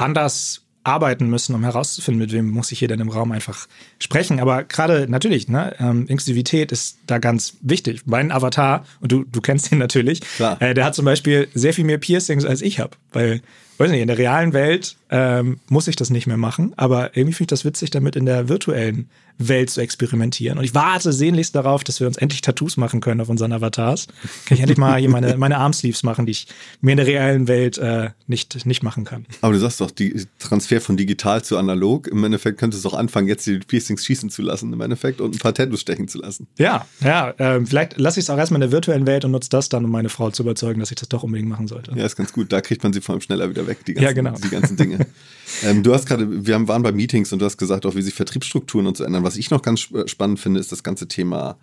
anders 0.00 0.62
arbeiten 0.82 1.28
müssen, 1.28 1.54
um 1.54 1.62
herauszufinden, 1.62 2.20
mit 2.20 2.32
wem 2.32 2.48
muss 2.48 2.72
ich 2.72 2.78
hier 2.78 2.88
denn 2.88 3.00
im 3.00 3.10
Raum 3.10 3.32
einfach 3.32 3.68
sprechen. 3.98 4.40
Aber 4.40 4.64
gerade 4.64 5.06
natürlich, 5.08 5.48
ne, 5.48 5.74
ähm, 5.78 6.06
Inklusivität 6.06 6.72
ist 6.72 6.98
da 7.06 7.18
ganz 7.18 7.58
wichtig. 7.60 8.02
Mein 8.06 8.32
Avatar, 8.32 8.86
und 9.00 9.12
du, 9.12 9.24
du 9.24 9.40
kennst 9.40 9.70
ihn 9.72 9.78
natürlich, 9.78 10.22
äh, 10.58 10.72
der 10.72 10.84
hat 10.84 10.94
zum 10.94 11.04
Beispiel 11.04 11.48
sehr 11.54 11.74
viel 11.74 11.84
mehr 11.84 11.98
Piercings 11.98 12.46
als 12.46 12.62
ich 12.62 12.80
habe, 12.80 12.96
weil 13.12 13.42
weiß 13.80 13.90
nicht, 13.90 14.02
in 14.02 14.08
der 14.08 14.18
realen 14.18 14.52
Welt 14.52 14.96
ähm, 15.10 15.58
muss 15.68 15.88
ich 15.88 15.96
das 15.96 16.10
nicht 16.10 16.26
mehr 16.26 16.36
machen, 16.36 16.74
aber 16.76 17.16
irgendwie 17.16 17.32
finde 17.32 17.54
ich 17.54 17.60
das 17.60 17.64
witzig, 17.64 17.90
damit 17.90 18.14
in 18.14 18.26
der 18.26 18.48
virtuellen 18.48 19.08
Welt 19.38 19.70
zu 19.70 19.80
experimentieren. 19.80 20.58
Und 20.58 20.64
ich 20.64 20.74
warte 20.74 21.12
sehnlichst 21.12 21.54
darauf, 21.54 21.84
dass 21.84 22.00
wir 22.00 22.06
uns 22.06 22.16
endlich 22.16 22.40
Tattoos 22.40 22.76
machen 22.76 23.00
können 23.00 23.20
auf 23.20 23.28
unseren 23.28 23.52
Avatars. 23.52 24.06
Kann 24.46 24.56
ich 24.56 24.60
endlich 24.60 24.78
mal 24.78 24.98
hier 24.98 25.08
meine, 25.10 25.36
meine 25.36 25.58
Armsleeves 25.58 26.02
machen, 26.02 26.26
die 26.26 26.32
ich 26.32 26.46
mir 26.80 26.92
in 26.92 26.96
der 26.98 27.06
realen 27.06 27.48
Welt 27.48 27.78
äh, 27.78 28.10
nicht, 28.26 28.66
nicht 28.66 28.82
machen 28.82 29.04
kann. 29.04 29.26
Aber 29.40 29.52
du 29.52 29.58
sagst 29.58 29.80
doch, 29.80 29.90
die 29.90 30.26
Transfer 30.38 30.80
von 30.80 30.96
digital 30.96 31.42
zu 31.42 31.56
analog, 31.56 32.06
im 32.08 32.22
Endeffekt 32.24 32.58
könntest 32.58 32.84
du 32.84 32.88
auch 32.90 32.94
anfangen, 32.94 33.28
jetzt 33.28 33.46
die 33.46 33.58
Piercings 33.58 34.04
schießen 34.04 34.30
zu 34.30 34.42
lassen, 34.42 34.72
im 34.72 34.80
Endeffekt, 34.80 35.20
und 35.20 35.34
ein 35.34 35.38
paar 35.38 35.54
Tattoos 35.54 35.80
stechen 35.80 36.08
zu 36.08 36.18
lassen. 36.18 36.46
Ja, 36.58 36.86
ja, 37.02 37.30
äh, 37.38 37.64
vielleicht 37.64 37.98
lasse 37.98 38.20
ich 38.20 38.26
es 38.26 38.30
auch 38.30 38.38
erstmal 38.38 38.58
in 38.58 38.68
der 38.68 38.72
virtuellen 38.72 39.06
Welt 39.06 39.24
und 39.24 39.30
nutze 39.30 39.50
das 39.50 39.68
dann, 39.68 39.84
um 39.84 39.90
meine 39.90 40.08
Frau 40.08 40.30
zu 40.30 40.42
überzeugen, 40.42 40.80
dass 40.80 40.90
ich 40.90 40.96
das 40.96 41.08
doch 41.08 41.22
unbedingt 41.22 41.48
machen 41.48 41.68
sollte. 41.68 41.92
Ja, 41.96 42.04
ist 42.04 42.16
ganz 42.16 42.32
gut. 42.32 42.52
Da 42.52 42.60
kriegt 42.60 42.82
man 42.82 42.92
sie 42.92 43.00
vor 43.00 43.14
allem 43.14 43.22
schneller 43.22 43.48
wieder 43.50 43.66
weg 43.66 43.84
die 43.84 43.94
ganzen, 43.94 44.04
ja, 44.04 44.12
genau. 44.12 44.34
die 44.42 44.50
ganzen 44.50 44.76
Dinge. 44.76 45.06
ähm, 45.62 45.82
du 45.82 45.94
hast 45.94 46.06
gerade, 46.06 46.46
wir 46.46 46.68
waren 46.68 46.82
bei 46.82 46.92
Meetings 46.92 47.32
und 47.32 47.40
du 47.40 47.46
hast 47.46 47.56
gesagt, 47.56 47.86
auch 47.86 47.94
wie 47.94 48.02
sich 48.02 48.14
Vertriebsstrukturen 48.14 48.86
und 48.86 48.96
so 48.96 49.04
ändern. 49.04 49.24
Was 49.24 49.36
ich 49.36 49.50
noch 49.50 49.62
ganz 49.62 49.88
spannend 50.06 50.40
finde, 50.40 50.60
ist 50.60 50.72
das 50.72 50.82
ganze 50.82 51.08
Thema 51.08 51.58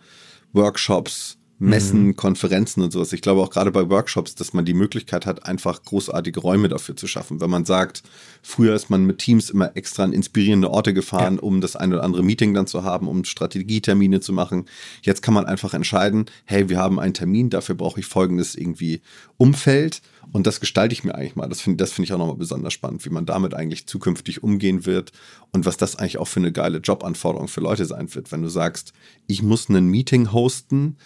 Workshops, 0.53 1.37
Messen, 1.59 2.07
mhm. 2.07 2.15
Konferenzen 2.15 2.83
und 2.83 2.91
sowas. 2.91 3.13
Ich 3.13 3.21
glaube 3.21 3.41
auch 3.41 3.49
gerade 3.49 3.71
bei 3.71 3.89
Workshops, 3.89 4.35
dass 4.35 4.53
man 4.53 4.65
die 4.65 4.75
Möglichkeit 4.75 5.25
hat, 5.25 5.45
einfach 5.47 5.81
großartige 5.83 6.39
Räume 6.39 6.67
dafür 6.67 6.95
zu 6.95 7.07
schaffen. 7.07 7.41
Wenn 7.41 7.49
man 7.49 7.65
sagt, 7.65 8.03
früher 8.43 8.75
ist 8.75 8.91
man 8.91 9.05
mit 9.05 9.17
Teams 9.17 9.49
immer 9.49 9.75
extra 9.75 10.03
an 10.03 10.13
inspirierende 10.13 10.69
Orte 10.69 10.93
gefahren, 10.93 11.35
ja. 11.35 11.41
um 11.41 11.59
das 11.59 11.75
ein 11.75 11.93
oder 11.93 12.03
andere 12.03 12.23
Meeting 12.23 12.53
dann 12.53 12.67
zu 12.67 12.83
haben, 12.83 13.07
um 13.07 13.23
Strategietermine 13.23 14.19
zu 14.19 14.33
machen. 14.33 14.65
Jetzt 15.01 15.23
kann 15.23 15.33
man 15.33 15.45
einfach 15.45 15.73
entscheiden, 15.73 16.25
hey, 16.45 16.69
wir 16.69 16.77
haben 16.77 16.99
einen 16.99 17.15
Termin, 17.15 17.49
dafür 17.49 17.73
brauche 17.73 17.99
ich 17.99 18.05
folgendes 18.05 18.53
irgendwie 18.53 19.01
Umfeld 19.37 20.01
und 20.31 20.45
das 20.45 20.59
gestalte 20.59 20.93
ich 20.93 21.03
mir 21.03 21.15
eigentlich 21.15 21.35
mal. 21.35 21.47
Das 21.47 21.61
finde 21.61 21.77
das 21.77 21.91
finde 21.91 22.05
ich 22.05 22.13
auch 22.13 22.19
nochmal 22.19 22.35
besonders 22.35 22.73
spannend, 22.73 23.03
wie 23.05 23.09
man 23.09 23.25
damit 23.25 23.53
eigentlich 23.53 23.87
zukünftig 23.87 24.43
umgehen 24.43 24.85
wird 24.85 25.11
und 25.51 25.65
was 25.65 25.77
das 25.77 25.95
eigentlich 25.95 26.17
auch 26.17 26.27
für 26.27 26.39
eine 26.39 26.51
geile 26.51 26.79
Jobanforderung 26.79 27.47
für 27.47 27.61
Leute 27.61 27.85
sein 27.85 28.13
wird, 28.13 28.31
wenn 28.31 28.43
du 28.43 28.49
sagst, 28.49 28.93
ich 29.25 29.41
muss 29.41 29.69
ein 29.69 29.87
Meeting 29.87 30.31
hosten, 30.31 30.97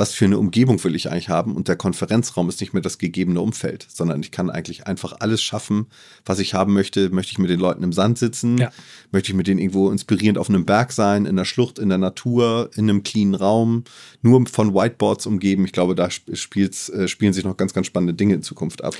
was 0.00 0.14
für 0.14 0.24
eine 0.24 0.38
Umgebung 0.38 0.82
will 0.82 0.94
ich 0.94 1.10
eigentlich 1.10 1.28
haben 1.28 1.54
und 1.54 1.68
der 1.68 1.76
Konferenzraum 1.76 2.48
ist 2.48 2.58
nicht 2.62 2.72
mehr 2.72 2.80
das 2.80 2.96
gegebene 2.96 3.42
Umfeld, 3.42 3.86
sondern 3.86 4.22
ich 4.22 4.30
kann 4.30 4.48
eigentlich 4.48 4.86
einfach 4.86 5.16
alles 5.20 5.42
schaffen, 5.42 5.88
was 6.24 6.38
ich 6.38 6.54
haben 6.54 6.72
möchte. 6.72 7.10
Möchte 7.10 7.32
ich 7.32 7.38
mit 7.38 7.50
den 7.50 7.60
Leuten 7.60 7.82
im 7.82 7.92
Sand 7.92 8.16
sitzen? 8.16 8.56
Ja. 8.56 8.72
Möchte 9.12 9.30
ich 9.30 9.36
mit 9.36 9.46
denen 9.46 9.60
irgendwo 9.60 9.90
inspirierend 9.90 10.38
auf 10.38 10.48
einem 10.48 10.64
Berg 10.64 10.92
sein, 10.92 11.26
in 11.26 11.36
der 11.36 11.44
Schlucht, 11.44 11.78
in 11.78 11.90
der 11.90 11.98
Natur, 11.98 12.70
in 12.76 12.88
einem 12.88 13.02
cleanen 13.02 13.34
Raum, 13.34 13.84
nur 14.22 14.46
von 14.46 14.74
Whiteboards 14.74 15.26
umgeben? 15.26 15.66
Ich 15.66 15.72
glaube, 15.72 15.94
da 15.94 16.06
äh, 16.06 16.36
spielen 16.36 17.32
sich 17.34 17.44
noch 17.44 17.58
ganz, 17.58 17.74
ganz 17.74 17.86
spannende 17.86 18.14
Dinge 18.14 18.32
in 18.32 18.42
Zukunft 18.42 18.82
ab. 18.82 18.94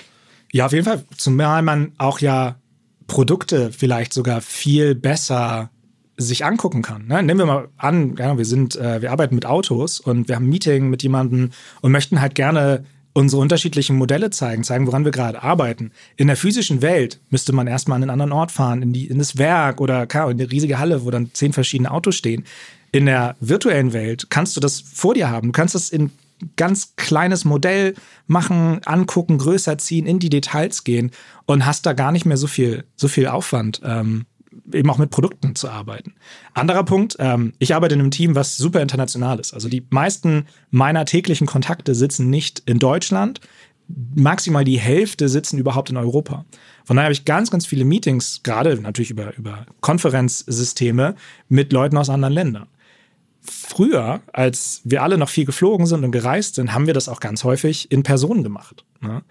Ja, 0.52 0.66
auf 0.66 0.72
jeden 0.72 0.84
Fall. 0.84 1.02
Zumal 1.16 1.62
man 1.62 1.92
auch 1.96 2.18
ja 2.18 2.60
Produkte 3.06 3.72
vielleicht 3.72 4.12
sogar 4.12 4.42
viel 4.42 4.94
besser 4.94 5.70
sich 6.20 6.44
angucken 6.44 6.82
kann. 6.82 7.06
Ne? 7.06 7.22
Nehmen 7.22 7.40
wir 7.40 7.46
mal 7.46 7.68
an, 7.76 8.16
ja, 8.16 8.36
wir 8.36 8.44
sind, 8.44 8.76
äh, 8.76 9.02
wir 9.02 9.12
arbeiten 9.12 9.34
mit 9.34 9.46
Autos 9.46 10.00
und 10.00 10.28
wir 10.28 10.36
haben 10.36 10.46
ein 10.46 10.50
Meeting 10.50 10.90
mit 10.90 11.02
jemandem 11.02 11.50
und 11.80 11.92
möchten 11.92 12.20
halt 12.20 12.34
gerne 12.34 12.84
unsere 13.12 13.42
unterschiedlichen 13.42 13.96
Modelle 13.96 14.30
zeigen, 14.30 14.62
zeigen, 14.62 14.86
woran 14.86 15.04
wir 15.04 15.10
gerade 15.10 15.42
arbeiten. 15.42 15.90
In 16.16 16.28
der 16.28 16.36
physischen 16.36 16.80
Welt 16.80 17.20
müsste 17.30 17.52
man 17.52 17.66
erstmal 17.66 17.96
an 17.96 18.02
einen 18.02 18.10
anderen 18.10 18.32
Ort 18.32 18.52
fahren, 18.52 18.82
in, 18.82 18.92
die, 18.92 19.06
in 19.06 19.18
das 19.18 19.36
Werk 19.36 19.80
oder 19.80 20.02
in 20.02 20.10
eine 20.10 20.50
riesige 20.50 20.78
Halle, 20.78 21.04
wo 21.04 21.10
dann 21.10 21.30
zehn 21.32 21.52
verschiedene 21.52 21.90
Autos 21.90 22.14
stehen. 22.14 22.44
In 22.92 23.06
der 23.06 23.36
virtuellen 23.40 23.92
Welt 23.92 24.28
kannst 24.30 24.56
du 24.56 24.60
das 24.60 24.80
vor 24.80 25.14
dir 25.14 25.28
haben. 25.28 25.48
Du 25.48 25.52
kannst 25.52 25.74
das 25.74 25.90
in 25.90 26.10
ganz 26.56 26.94
kleines 26.96 27.44
Modell 27.44 27.94
machen, 28.26 28.80
angucken, 28.84 29.38
größer 29.38 29.78
ziehen, 29.78 30.06
in 30.06 30.18
die 30.18 30.30
Details 30.30 30.84
gehen 30.84 31.10
und 31.46 31.66
hast 31.66 31.86
da 31.86 31.92
gar 31.92 32.12
nicht 32.12 32.26
mehr 32.26 32.36
so 32.36 32.46
viel, 32.46 32.84
so 32.96 33.08
viel 33.08 33.26
Aufwand. 33.26 33.80
Ähm, 33.84 34.24
eben 34.74 34.90
auch 34.90 34.98
mit 34.98 35.10
Produkten 35.10 35.54
zu 35.54 35.68
arbeiten. 35.68 36.14
Anderer 36.54 36.84
Punkt, 36.84 37.16
ähm, 37.18 37.52
ich 37.58 37.74
arbeite 37.74 37.94
in 37.94 38.00
einem 38.00 38.10
Team, 38.10 38.34
was 38.34 38.56
super 38.56 38.80
international 38.80 39.38
ist. 39.38 39.54
Also 39.54 39.68
die 39.68 39.86
meisten 39.90 40.46
meiner 40.70 41.04
täglichen 41.04 41.46
Kontakte 41.46 41.94
sitzen 41.94 42.30
nicht 42.30 42.62
in 42.66 42.78
Deutschland. 42.78 43.40
Maximal 44.14 44.64
die 44.64 44.78
Hälfte 44.78 45.28
sitzen 45.28 45.58
überhaupt 45.58 45.90
in 45.90 45.96
Europa. 45.96 46.44
Von 46.84 46.96
daher 46.96 47.06
habe 47.06 47.12
ich 47.12 47.24
ganz, 47.24 47.50
ganz 47.50 47.66
viele 47.66 47.84
Meetings, 47.84 48.42
gerade 48.42 48.80
natürlich 48.80 49.10
über, 49.10 49.36
über 49.36 49.66
Konferenzsysteme 49.80 51.16
mit 51.48 51.72
Leuten 51.72 51.96
aus 51.96 52.08
anderen 52.08 52.34
Ländern. 52.34 52.66
Früher, 53.42 54.20
als 54.32 54.82
wir 54.84 55.02
alle 55.02 55.16
noch 55.16 55.30
viel 55.30 55.46
geflogen 55.46 55.86
sind 55.86 56.04
und 56.04 56.12
gereist 56.12 56.56
sind, 56.56 56.74
haben 56.74 56.86
wir 56.86 56.94
das 56.94 57.08
auch 57.08 57.20
ganz 57.20 57.42
häufig 57.42 57.90
in 57.90 58.02
Person 58.02 58.42
gemacht. 58.42 58.84
Ne? 59.00 59.22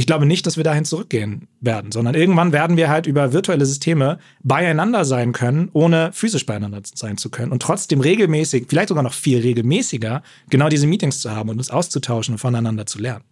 Ich 0.00 0.06
glaube 0.06 0.24
nicht, 0.24 0.46
dass 0.46 0.56
wir 0.56 0.64
dahin 0.64 0.86
zurückgehen 0.86 1.46
werden, 1.60 1.92
sondern 1.92 2.14
irgendwann 2.14 2.52
werden 2.52 2.78
wir 2.78 2.88
halt 2.88 3.06
über 3.06 3.34
virtuelle 3.34 3.66
Systeme 3.66 4.18
beieinander 4.42 5.04
sein 5.04 5.32
können, 5.32 5.68
ohne 5.74 6.10
physisch 6.14 6.46
beieinander 6.46 6.80
sein 6.94 7.18
zu 7.18 7.28
können 7.28 7.52
und 7.52 7.60
trotzdem 7.60 8.00
regelmäßig, 8.00 8.64
vielleicht 8.66 8.88
sogar 8.88 9.02
noch 9.02 9.12
viel 9.12 9.40
regelmäßiger, 9.40 10.22
genau 10.48 10.70
diese 10.70 10.86
Meetings 10.86 11.20
zu 11.20 11.30
haben 11.30 11.50
und 11.50 11.58
uns 11.58 11.68
auszutauschen 11.68 12.34
und 12.34 12.38
voneinander 12.38 12.86
zu 12.86 12.98
lernen. 12.98 13.24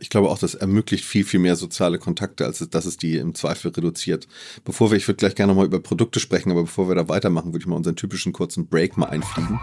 Ich 0.00 0.10
glaube 0.10 0.28
auch, 0.28 0.38
das 0.40 0.56
ermöglicht 0.56 1.04
viel, 1.04 1.24
viel 1.24 1.38
mehr 1.38 1.54
soziale 1.54 2.00
Kontakte, 2.00 2.44
als 2.44 2.58
dass 2.58 2.86
es 2.86 2.96
die 2.96 3.18
im 3.18 3.36
Zweifel 3.36 3.70
reduziert. 3.70 4.26
Bevor 4.64 4.90
wir, 4.90 4.98
ich 4.98 5.06
würde 5.06 5.18
gleich 5.18 5.36
gerne 5.36 5.52
nochmal 5.52 5.66
über 5.66 5.78
Produkte 5.78 6.18
sprechen, 6.18 6.50
aber 6.50 6.62
bevor 6.62 6.88
wir 6.88 6.96
da 6.96 7.08
weitermachen, 7.08 7.52
würde 7.52 7.60
ich 7.62 7.68
mal 7.68 7.76
unseren 7.76 7.94
typischen 7.94 8.32
kurzen 8.32 8.66
Break 8.66 8.96
mal 8.96 9.06
einfliegen. 9.06 9.60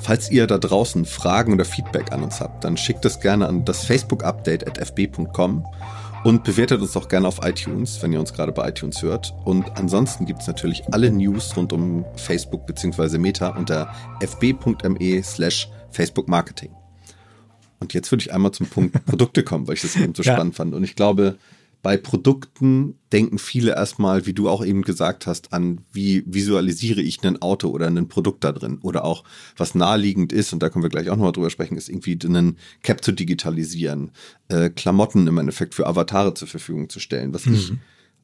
Falls 0.00 0.30
ihr 0.30 0.46
da 0.46 0.58
draußen 0.58 1.04
Fragen 1.04 1.52
oder 1.52 1.64
Feedback 1.64 2.12
an 2.12 2.22
uns 2.22 2.40
habt, 2.40 2.64
dann 2.64 2.76
schickt 2.76 3.04
es 3.04 3.20
gerne 3.20 3.48
an 3.48 3.64
das 3.64 3.84
Facebook-Update 3.84 4.66
at 4.66 4.78
fb.com 4.78 5.64
und 6.24 6.44
bewertet 6.44 6.80
uns 6.80 6.96
auch 6.96 7.08
gerne 7.08 7.28
auf 7.28 7.40
iTunes, 7.44 8.02
wenn 8.02 8.12
ihr 8.12 8.20
uns 8.20 8.32
gerade 8.32 8.52
bei 8.52 8.68
iTunes 8.68 9.02
hört. 9.02 9.34
Und 9.44 9.76
ansonsten 9.76 10.26
gibt 10.26 10.40
es 10.40 10.46
natürlich 10.46 10.82
alle 10.92 11.10
News 11.10 11.56
rund 11.56 11.72
um 11.72 12.04
Facebook 12.16 12.66
bzw. 12.66 13.18
Meta 13.18 13.50
unter 13.50 13.92
fb.me 14.20 15.22
slash 15.22 15.68
Facebook 15.90 16.28
Marketing. 16.28 16.70
Und 17.80 17.94
jetzt 17.94 18.10
würde 18.10 18.22
ich 18.22 18.32
einmal 18.32 18.52
zum 18.52 18.66
Punkt 18.66 19.04
Produkte 19.06 19.44
kommen, 19.44 19.68
weil 19.68 19.74
ich 19.74 19.82
das 19.82 19.96
eben 19.96 20.14
so 20.14 20.22
ja. 20.22 20.34
spannend 20.34 20.56
fand. 20.56 20.74
Und 20.74 20.84
ich 20.84 20.96
glaube, 20.96 21.38
bei 21.82 21.96
Produkten 21.96 22.98
denken 23.12 23.38
viele 23.38 23.74
erstmal, 23.74 24.26
wie 24.26 24.32
du 24.32 24.48
auch 24.48 24.64
eben 24.64 24.82
gesagt 24.82 25.26
hast, 25.26 25.52
an, 25.52 25.82
wie 25.92 26.24
visualisiere 26.26 27.00
ich 27.00 27.22
ein 27.22 27.40
Auto 27.40 27.68
oder 27.68 27.86
ein 27.86 28.08
Produkt 28.08 28.42
da 28.42 28.52
drin. 28.52 28.78
Oder 28.82 29.04
auch, 29.04 29.24
was 29.56 29.74
naheliegend 29.74 30.32
ist, 30.32 30.52
und 30.52 30.62
da 30.62 30.70
können 30.70 30.82
wir 30.82 30.90
gleich 30.90 31.08
auch 31.08 31.16
nochmal 31.16 31.32
drüber 31.32 31.50
sprechen, 31.50 31.76
ist 31.76 31.88
irgendwie 31.88 32.18
einen 32.24 32.58
Cap 32.82 33.04
zu 33.04 33.12
digitalisieren, 33.12 34.10
äh, 34.48 34.70
Klamotten 34.70 35.26
im 35.26 35.38
Endeffekt 35.38 35.74
für 35.74 35.86
Avatare 35.86 36.34
zur 36.34 36.48
Verfügung 36.48 36.88
zu 36.88 36.98
stellen. 36.98 37.32
Was 37.32 37.46
mhm. 37.46 37.54
ich 37.54 37.72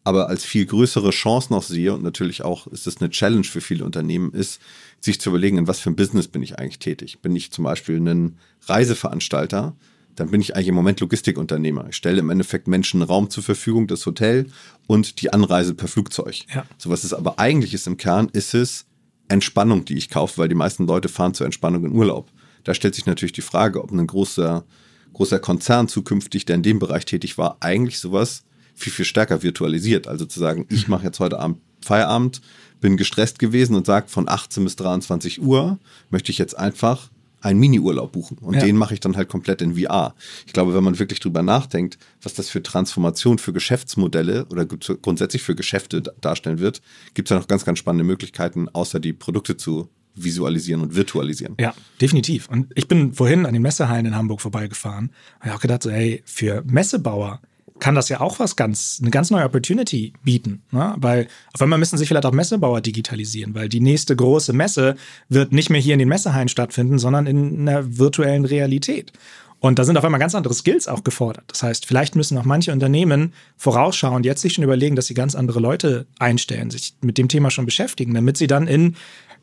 aber 0.05 0.29
als 0.29 0.45
viel 0.45 0.67
größere 0.67 1.11
Chance 1.11 1.51
noch 1.51 1.63
sehe, 1.63 1.95
und 1.95 2.03
natürlich 2.03 2.45
auch 2.45 2.67
ist 2.67 2.87
es 2.87 2.99
eine 2.99 3.09
Challenge 3.09 3.45
für 3.45 3.63
viele 3.63 3.85
Unternehmen, 3.85 4.33
ist, 4.33 4.61
sich 5.01 5.19
zu 5.19 5.31
überlegen, 5.31 5.57
in 5.57 5.67
was 5.67 5.81
für 5.81 5.91
ein 5.91 5.97
Business 5.97 6.29
bin 6.29 6.43
ich 6.43 6.59
eigentlich 6.59 6.79
tätig. 6.79 7.21
Bin 7.21 7.35
ich 7.35 7.51
zum 7.51 7.65
Beispiel 7.65 7.97
ein 7.99 8.37
Reiseveranstalter, 8.67 9.75
dann 10.17 10.31
bin 10.31 10.41
ich 10.41 10.55
eigentlich 10.55 10.69
im 10.69 10.75
Moment 10.75 11.01
Logistikunternehmer. 11.01 11.87
Ich 11.89 11.97
stelle 11.97 12.21
im 12.21 12.31
Endeffekt 12.31 12.69
Menschen 12.69 13.03
Raum 13.03 13.31
zur 13.31 13.43
Verfügung, 13.43 13.87
das 13.87 14.07
Hotel 14.07 14.47
und 14.87 15.21
die 15.23 15.33
Anreise 15.33 15.75
per 15.75 15.89
Flugzeug. 15.89 16.41
Ja. 16.55 16.65
So 16.79 16.91
was 16.91 17.05
es 17.05 17.13
aber 17.13 17.39
eigentlich 17.39 17.75
ist 17.75 17.87
im 17.87 17.97
Kern, 17.97 18.29
ist 18.33 18.55
es 18.55 18.87
Entspannung, 19.29 19.85
die 19.85 19.97
ich 19.97 20.11
kaufe, 20.11 20.39
weil 20.39 20.49
die 20.49 20.55
meisten 20.55 20.87
Leute 20.87 21.09
fahren 21.09 21.35
zur 21.35 21.47
Entspannung 21.47 21.85
in 21.85 21.93
Urlaub. 21.93 22.31
Da 22.63 22.75
stellt 22.75 22.95
sich 22.95 23.07
natürlich 23.07 23.33
die 23.33 23.43
Frage, 23.43 23.83
ob 23.83 23.91
ein 23.91 24.07
großer, 24.07 24.65
großer 25.13 25.39
Konzern 25.39 25.89
zukünftig, 25.89 26.45
der 26.45 26.57
in 26.57 26.63
dem 26.63 26.79
Bereich 26.79 27.05
tätig 27.05 27.39
war, 27.39 27.57
eigentlich 27.61 27.99
sowas 27.99 28.45
viel, 28.75 28.93
viel 28.93 29.05
stärker 29.05 29.43
virtualisiert. 29.43 30.07
Also 30.09 30.27
zu 30.27 30.41
sagen, 30.41 30.67
ich 30.69 30.89
mache 30.89 31.05
jetzt 31.05 31.21
heute 31.21 31.39
Abend 31.39 31.59
Feierabend, 31.85 32.41
bin 32.81 32.97
gestresst 32.97 33.39
gewesen 33.39 33.77
und 33.77 33.87
sage, 33.87 34.09
von 34.09 34.29
18 34.29 34.65
bis 34.65 34.77
23 34.77 35.43
Uhr 35.43 35.79
möchte 36.11 36.33
ich 36.33 36.39
jetzt 36.39 36.59
einfach 36.59 37.11
einen 37.45 37.61
Mini-Urlaub 37.61 38.13
buchen. 38.13 38.39
Und 38.39 38.55
ja. 38.55 38.61
den 38.61 38.77
mache 38.77 38.95
ich 38.95 39.01
dann 39.01 39.17
halt 39.17 39.29
komplett 39.29 39.63
in 39.63 39.77
VR. 39.77 40.15
Ich 40.47 40.53
glaube, 40.53 40.75
wenn 40.75 40.85
man 40.85 40.99
wirklich 40.99 41.21
drüber 41.21 41.43
nachdenkt, 41.43 41.99
was 42.23 42.35
das 42.35 42.49
für 42.49 42.63
Transformation 42.63 43.39
für 43.39 43.53
Geschäftsmodelle 43.53 44.47
oder 44.47 44.67
grundsätzlich 44.67 45.43
für 45.43 45.55
Geschäfte 45.55 46.03
darstellen 46.21 46.59
wird, 46.59 46.81
gibt 47.15 47.29
es 47.29 47.35
ja 47.35 47.39
noch 47.39 47.49
ganz, 47.49 47.65
ganz 47.65 47.79
spannende 47.79 48.05
Möglichkeiten, 48.05 48.69
außer 48.69 49.01
die 49.01 49.13
Produkte 49.13 49.57
zu 49.57 49.89
visualisieren 50.15 50.81
und 50.81 50.95
virtualisieren. 50.95 51.57
Ja, 51.59 51.75
definitiv. 52.01 52.49
Und 52.49 52.73
ich 52.77 52.89
bin 52.89 53.15
vorhin 53.15 53.47
an 53.47 53.53
den 53.53 53.63
Messehallen 53.63 54.07
in 54.07 54.15
Hamburg 54.15 54.41
vorbeigefahren. 54.41 55.11
Habe 55.41 55.51
ich 55.51 55.55
auch 55.55 55.61
gedacht, 55.61 55.83
so, 55.83 55.91
hey, 55.91 56.23
für 56.25 56.63
Messebauer 56.67 57.41
kann 57.81 57.95
das 57.95 58.09
ja 58.09 58.21
auch 58.21 58.39
was 58.39 58.57
ganz, 58.57 58.99
eine 59.01 59.11
ganz 59.11 59.31
neue 59.31 59.45
Opportunity 59.45 60.13
bieten. 60.23 60.63
Ne? 60.71 60.95
Weil 60.99 61.27
auf 61.53 61.61
einmal 61.61 61.79
müssen 61.79 61.99
sich 61.99 62.09
vielleicht 62.09 62.27
auch 62.27 62.33
Messebauer 62.33 62.81
digitalisieren, 62.81 63.55
weil 63.55 63.69
die 63.69 63.81
nächste 63.81 64.15
große 64.15 64.53
Messe 64.53 64.97
wird 65.29 65.53
nicht 65.53 65.71
mehr 65.71 65.81
hier 65.81 65.95
in 65.95 65.99
den 65.99 66.09
Messehallen 66.09 66.49
stattfinden, 66.49 66.99
sondern 66.99 67.27
in 67.27 67.69
einer 67.69 67.99
virtuellen 67.99 68.45
Realität. 68.45 69.13
Und 69.59 69.79
da 69.79 69.85
sind 69.85 69.97
auf 69.97 70.05
einmal 70.05 70.21
ganz 70.21 70.35
andere 70.35 70.53
Skills 70.53 70.89
auch 70.89 71.05
gefordert. 71.05 71.45
Das 71.49 71.63
heißt, 71.63 71.87
vielleicht 71.87 72.17
müssen 72.17 72.37
auch 72.37 72.45
manche 72.45 72.71
Unternehmen 72.71 73.33
vorausschauen 73.57 74.17
und 74.17 74.27
jetzt 74.27 74.43
sich 74.43 74.53
schon 74.53 74.65
überlegen, 74.65 74.95
dass 74.95 75.07
sie 75.07 75.15
ganz 75.15 75.35
andere 75.35 75.59
Leute 75.59 76.07
einstellen, 76.19 76.71
sich 76.71 76.95
mit 77.01 77.17
dem 77.17 77.29
Thema 77.29 77.51
schon 77.51 77.65
beschäftigen, 77.65 78.13
damit 78.13 78.37
sie 78.37 78.47
dann 78.47 78.67
in 78.67 78.95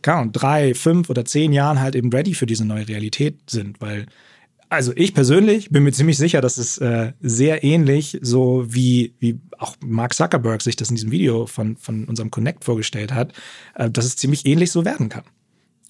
kann, 0.03 0.31
drei, 0.31 0.73
fünf 0.73 1.09
oder 1.09 1.25
zehn 1.25 1.53
Jahren 1.53 1.79
halt 1.79 1.95
eben 1.95 2.11
ready 2.11 2.33
für 2.33 2.45
diese 2.45 2.65
neue 2.65 2.87
Realität 2.87 3.39
sind. 3.49 3.81
Weil 3.81 4.05
also 4.71 4.93
ich 4.95 5.13
persönlich 5.13 5.69
bin 5.69 5.83
mir 5.83 5.91
ziemlich 5.91 6.17
sicher, 6.17 6.39
dass 6.39 6.57
es 6.57 6.77
äh, 6.77 7.11
sehr 7.19 7.61
ähnlich, 7.63 8.17
so 8.21 8.65
wie, 8.73 9.13
wie 9.19 9.37
auch 9.57 9.75
Mark 9.81 10.13
Zuckerberg 10.13 10.61
sich 10.61 10.77
das 10.77 10.89
in 10.89 10.95
diesem 10.95 11.11
Video 11.11 11.45
von, 11.45 11.75
von 11.75 12.05
unserem 12.05 12.31
Connect 12.31 12.63
vorgestellt 12.63 13.13
hat, 13.13 13.33
äh, 13.75 13.89
dass 13.91 14.05
es 14.05 14.15
ziemlich 14.15 14.45
ähnlich 14.45 14.71
so 14.71 14.85
werden 14.85 15.09
kann. 15.09 15.25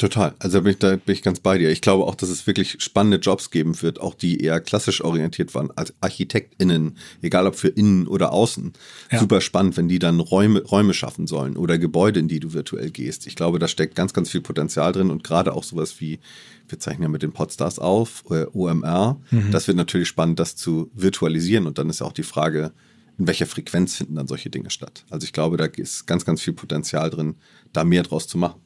Total. 0.02 0.34
Also 0.40 0.58
da 0.58 0.62
bin, 0.62 0.72
ich, 0.72 0.80
da 0.80 0.96
bin 0.96 1.14
ich 1.14 1.22
ganz 1.22 1.42
bei 1.42 1.60
dir. 1.60 1.70
Ich 1.70 1.80
glaube 1.80 2.06
auch, 2.06 2.16
dass 2.16 2.30
es 2.30 2.48
wirklich 2.48 2.78
spannende 2.80 3.18
Jobs 3.18 3.52
geben 3.52 3.80
wird, 3.84 4.02
auch 4.02 4.16
die 4.16 4.42
eher 4.42 4.60
klassisch 4.60 5.04
orientiert 5.04 5.54
waren, 5.54 5.70
als 5.76 5.94
ArchitektInnen, 6.02 6.98
egal 7.22 7.46
ob 7.46 7.56
für 7.56 7.68
innen 7.68 8.08
oder 8.08 8.32
außen. 8.32 8.74
Ja. 9.12 9.20
Super 9.20 9.42
spannend, 9.42 9.78
wenn 9.78 9.88
die 9.88 10.00
dann 10.00 10.20
Räume, 10.20 10.64
Räume 10.64 10.96
schaffen 10.96 11.28
sollen 11.28 11.56
oder 11.56 11.78
Gebäude, 11.78 12.20
in 12.20 12.28
die 12.28 12.40
du 12.40 12.52
virtuell 12.52 12.90
gehst. 12.90 13.28
Ich 13.28 13.36
glaube, 13.36 13.60
da 13.60 13.68
steckt 13.68 13.94
ganz, 13.94 14.12
ganz 14.12 14.32
viel 14.32 14.42
Potenzial 14.42 14.92
drin 14.92 15.12
und 15.12 15.24
gerade 15.24 15.54
auch 15.54 15.64
sowas 15.64 16.02
wie, 16.02 16.20
wir 16.68 16.80
zeichnen 16.80 17.04
ja 17.04 17.10
mit 17.10 17.22
den 17.22 17.32
Podstars 17.32 17.78
auf, 17.78 18.24
äh, 18.32 18.48
OMR. 18.54 19.22
Mhm. 19.30 19.52
Das 19.52 19.68
wird 19.68 19.78
natürlich 19.78 20.08
spannend, 20.08 20.40
das 20.40 20.56
zu 20.56 20.90
virtualisieren 20.96 21.68
und 21.68 21.78
dann 21.78 21.92
ist 21.92 22.00
ja 22.00 22.08
auch 22.08 22.14
die 22.14 22.24
Frage, 22.24 22.72
in 23.20 23.28
welcher 23.28 23.46
Frequenz 23.46 23.98
finden 23.98 24.16
dann 24.16 24.26
solche 24.26 24.50
Dinge 24.50 24.72
statt. 24.72 25.06
Also 25.12 25.26
ich 25.26 25.32
glaube, 25.32 25.58
da 25.58 25.66
ist 25.66 26.08
ganz, 26.08 26.26
ganz 26.26 26.42
viel 26.42 26.54
Potenzial 26.54 27.12
drin, 27.12 27.36
da 27.72 27.84
mehr 27.84 28.02
draus 28.02 28.28
zu 28.28 28.40
machen. 28.40 28.60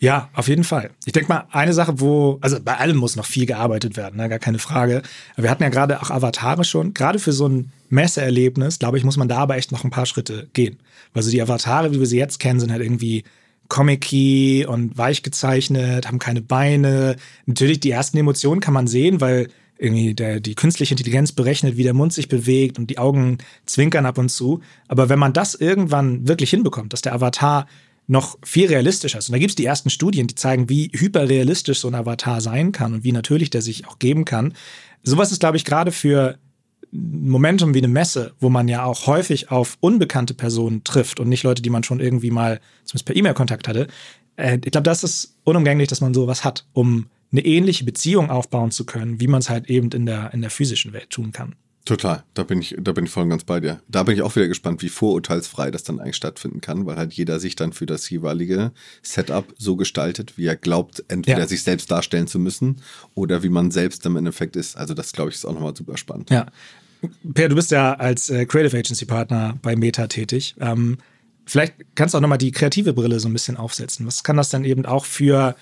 Ja, 0.00 0.28
auf 0.34 0.48
jeden 0.48 0.64
Fall. 0.64 0.90
Ich 1.04 1.12
denke 1.12 1.28
mal, 1.28 1.46
eine 1.50 1.72
Sache, 1.72 2.00
wo, 2.00 2.38
also 2.40 2.58
bei 2.62 2.76
allem 2.76 2.96
muss 2.96 3.16
noch 3.16 3.26
viel 3.26 3.46
gearbeitet 3.46 3.96
werden, 3.96 4.16
ne? 4.16 4.28
gar 4.28 4.38
keine 4.38 4.58
Frage. 4.58 5.02
Wir 5.36 5.50
hatten 5.50 5.62
ja 5.62 5.68
gerade 5.68 6.00
auch 6.00 6.10
Avatare 6.10 6.64
schon. 6.64 6.94
Gerade 6.94 7.18
für 7.18 7.32
so 7.32 7.48
ein 7.48 7.72
Messeerlebnis, 7.88 8.78
glaube 8.78 8.98
ich, 8.98 9.04
muss 9.04 9.16
man 9.16 9.28
da 9.28 9.38
aber 9.38 9.56
echt 9.56 9.72
noch 9.72 9.84
ein 9.84 9.90
paar 9.90 10.06
Schritte 10.06 10.48
gehen. 10.52 10.78
Weil 11.14 11.22
so 11.22 11.30
die 11.30 11.42
Avatare, 11.42 11.92
wie 11.92 12.00
wir 12.00 12.06
sie 12.06 12.18
jetzt 12.18 12.38
kennen, 12.38 12.60
sind 12.60 12.72
halt 12.72 12.82
irgendwie 12.82 13.24
comic 13.68 14.66
und 14.66 14.96
weich 14.96 15.22
gezeichnet, 15.22 16.06
haben 16.06 16.18
keine 16.18 16.42
Beine. 16.42 17.16
Natürlich, 17.46 17.80
die 17.80 17.90
ersten 17.90 18.16
Emotionen 18.16 18.60
kann 18.60 18.74
man 18.74 18.86
sehen, 18.86 19.20
weil 19.20 19.48
irgendwie 19.78 20.14
der, 20.14 20.40
die 20.40 20.54
künstliche 20.54 20.94
Intelligenz 20.94 21.32
berechnet, 21.32 21.76
wie 21.76 21.84
der 21.84 21.94
Mund 21.94 22.12
sich 22.12 22.28
bewegt 22.28 22.78
und 22.78 22.88
die 22.90 22.98
Augen 22.98 23.38
zwinkern 23.64 24.06
ab 24.06 24.18
und 24.18 24.28
zu. 24.28 24.60
Aber 24.88 25.08
wenn 25.08 25.18
man 25.18 25.32
das 25.32 25.54
irgendwann 25.54 26.26
wirklich 26.26 26.50
hinbekommt, 26.50 26.92
dass 26.92 27.02
der 27.02 27.14
Avatar 27.14 27.66
noch 28.08 28.38
viel 28.42 28.66
realistischer 28.66 29.18
ist. 29.18 29.28
Und 29.28 29.34
da 29.34 29.38
gibt 29.38 29.50
es 29.50 29.56
die 29.56 29.66
ersten 29.66 29.90
Studien, 29.90 30.26
die 30.26 30.34
zeigen, 30.34 30.68
wie 30.68 30.90
hyperrealistisch 30.94 31.78
so 31.78 31.88
ein 31.88 31.94
Avatar 31.94 32.40
sein 32.40 32.72
kann 32.72 32.94
und 32.94 33.04
wie 33.04 33.12
natürlich 33.12 33.50
der 33.50 33.62
sich 33.62 33.86
auch 33.86 33.98
geben 33.98 34.24
kann. 34.24 34.54
Sowas 35.02 35.30
ist, 35.30 35.40
glaube 35.40 35.58
ich, 35.58 35.64
gerade 35.64 35.92
für 35.92 36.38
Momentum 36.90 37.74
wie 37.74 37.78
eine 37.78 37.88
Messe, 37.88 38.32
wo 38.40 38.48
man 38.48 38.66
ja 38.66 38.84
auch 38.84 39.06
häufig 39.06 39.50
auf 39.50 39.76
unbekannte 39.80 40.32
Personen 40.32 40.84
trifft 40.84 41.20
und 41.20 41.28
nicht 41.28 41.42
Leute, 41.42 41.60
die 41.60 41.68
man 41.68 41.84
schon 41.84 42.00
irgendwie 42.00 42.30
mal 42.30 42.60
zumindest 42.84 43.04
per 43.04 43.14
E-Mail 43.14 43.34
Kontakt 43.34 43.68
hatte. 43.68 43.88
Äh, 44.36 44.58
ich 44.64 44.72
glaube, 44.72 44.84
das 44.84 45.04
ist 45.04 45.36
unumgänglich, 45.44 45.88
dass 45.88 46.00
man 46.00 46.14
sowas 46.14 46.44
hat, 46.44 46.64
um 46.72 47.06
eine 47.30 47.44
ähnliche 47.44 47.84
Beziehung 47.84 48.30
aufbauen 48.30 48.70
zu 48.70 48.86
können, 48.86 49.20
wie 49.20 49.26
man 49.26 49.40
es 49.40 49.50
halt 49.50 49.68
eben 49.68 49.90
in 49.90 50.06
der, 50.06 50.32
in 50.32 50.40
der 50.40 50.50
physischen 50.50 50.94
Welt 50.94 51.10
tun 51.10 51.32
kann. 51.32 51.56
Total, 51.88 52.22
da 52.34 52.42
bin 52.42 52.60
ich, 52.60 52.76
da 52.78 52.92
bin 52.92 53.06
ich 53.06 53.10
voll 53.10 53.22
und 53.22 53.30
ganz 53.30 53.44
bei 53.44 53.60
dir. 53.60 53.80
Da 53.88 54.02
bin 54.02 54.14
ich 54.14 54.20
auch 54.20 54.36
wieder 54.36 54.46
gespannt, 54.46 54.82
wie 54.82 54.90
vorurteilsfrei 54.90 55.70
das 55.70 55.84
dann 55.84 56.00
eigentlich 56.00 56.16
stattfinden 56.16 56.60
kann, 56.60 56.84
weil 56.84 56.96
halt 56.96 57.14
jeder 57.14 57.40
sich 57.40 57.56
dann 57.56 57.72
für 57.72 57.86
das 57.86 58.10
jeweilige 58.10 58.72
Setup 59.00 59.46
so 59.56 59.74
gestaltet, 59.74 60.36
wie 60.36 60.44
er 60.44 60.56
glaubt, 60.56 61.02
entweder 61.08 61.38
ja. 61.38 61.46
sich 61.46 61.62
selbst 61.62 61.90
darstellen 61.90 62.26
zu 62.26 62.38
müssen 62.38 62.82
oder 63.14 63.42
wie 63.42 63.48
man 63.48 63.70
selbst 63.70 64.04
im 64.04 64.16
Endeffekt 64.16 64.54
ist. 64.54 64.76
Also 64.76 64.92
das 64.92 65.12
glaube 65.12 65.30
ich 65.30 65.36
ist 65.36 65.46
auch 65.46 65.54
nochmal 65.54 65.74
super 65.74 65.96
spannend. 65.96 66.28
Ja. 66.28 66.48
Per, 67.32 67.48
du 67.48 67.54
bist 67.54 67.70
ja 67.70 67.94
als 67.94 68.28
äh, 68.28 68.44
Creative 68.44 68.76
Agency 68.76 69.06
Partner 69.06 69.58
bei 69.62 69.74
Meta 69.74 70.08
tätig. 70.08 70.56
Ähm, 70.60 70.98
vielleicht 71.46 71.72
kannst 71.94 72.12
du 72.12 72.18
auch 72.18 72.22
nochmal 72.22 72.36
die 72.36 72.52
kreative 72.52 72.92
Brille 72.92 73.18
so 73.18 73.30
ein 73.30 73.32
bisschen 73.32 73.56
aufsetzen. 73.56 74.06
Was 74.06 74.22
kann 74.24 74.36
das 74.36 74.50
dann 74.50 74.66
eben 74.66 74.84
auch 74.84 75.06
für 75.06 75.56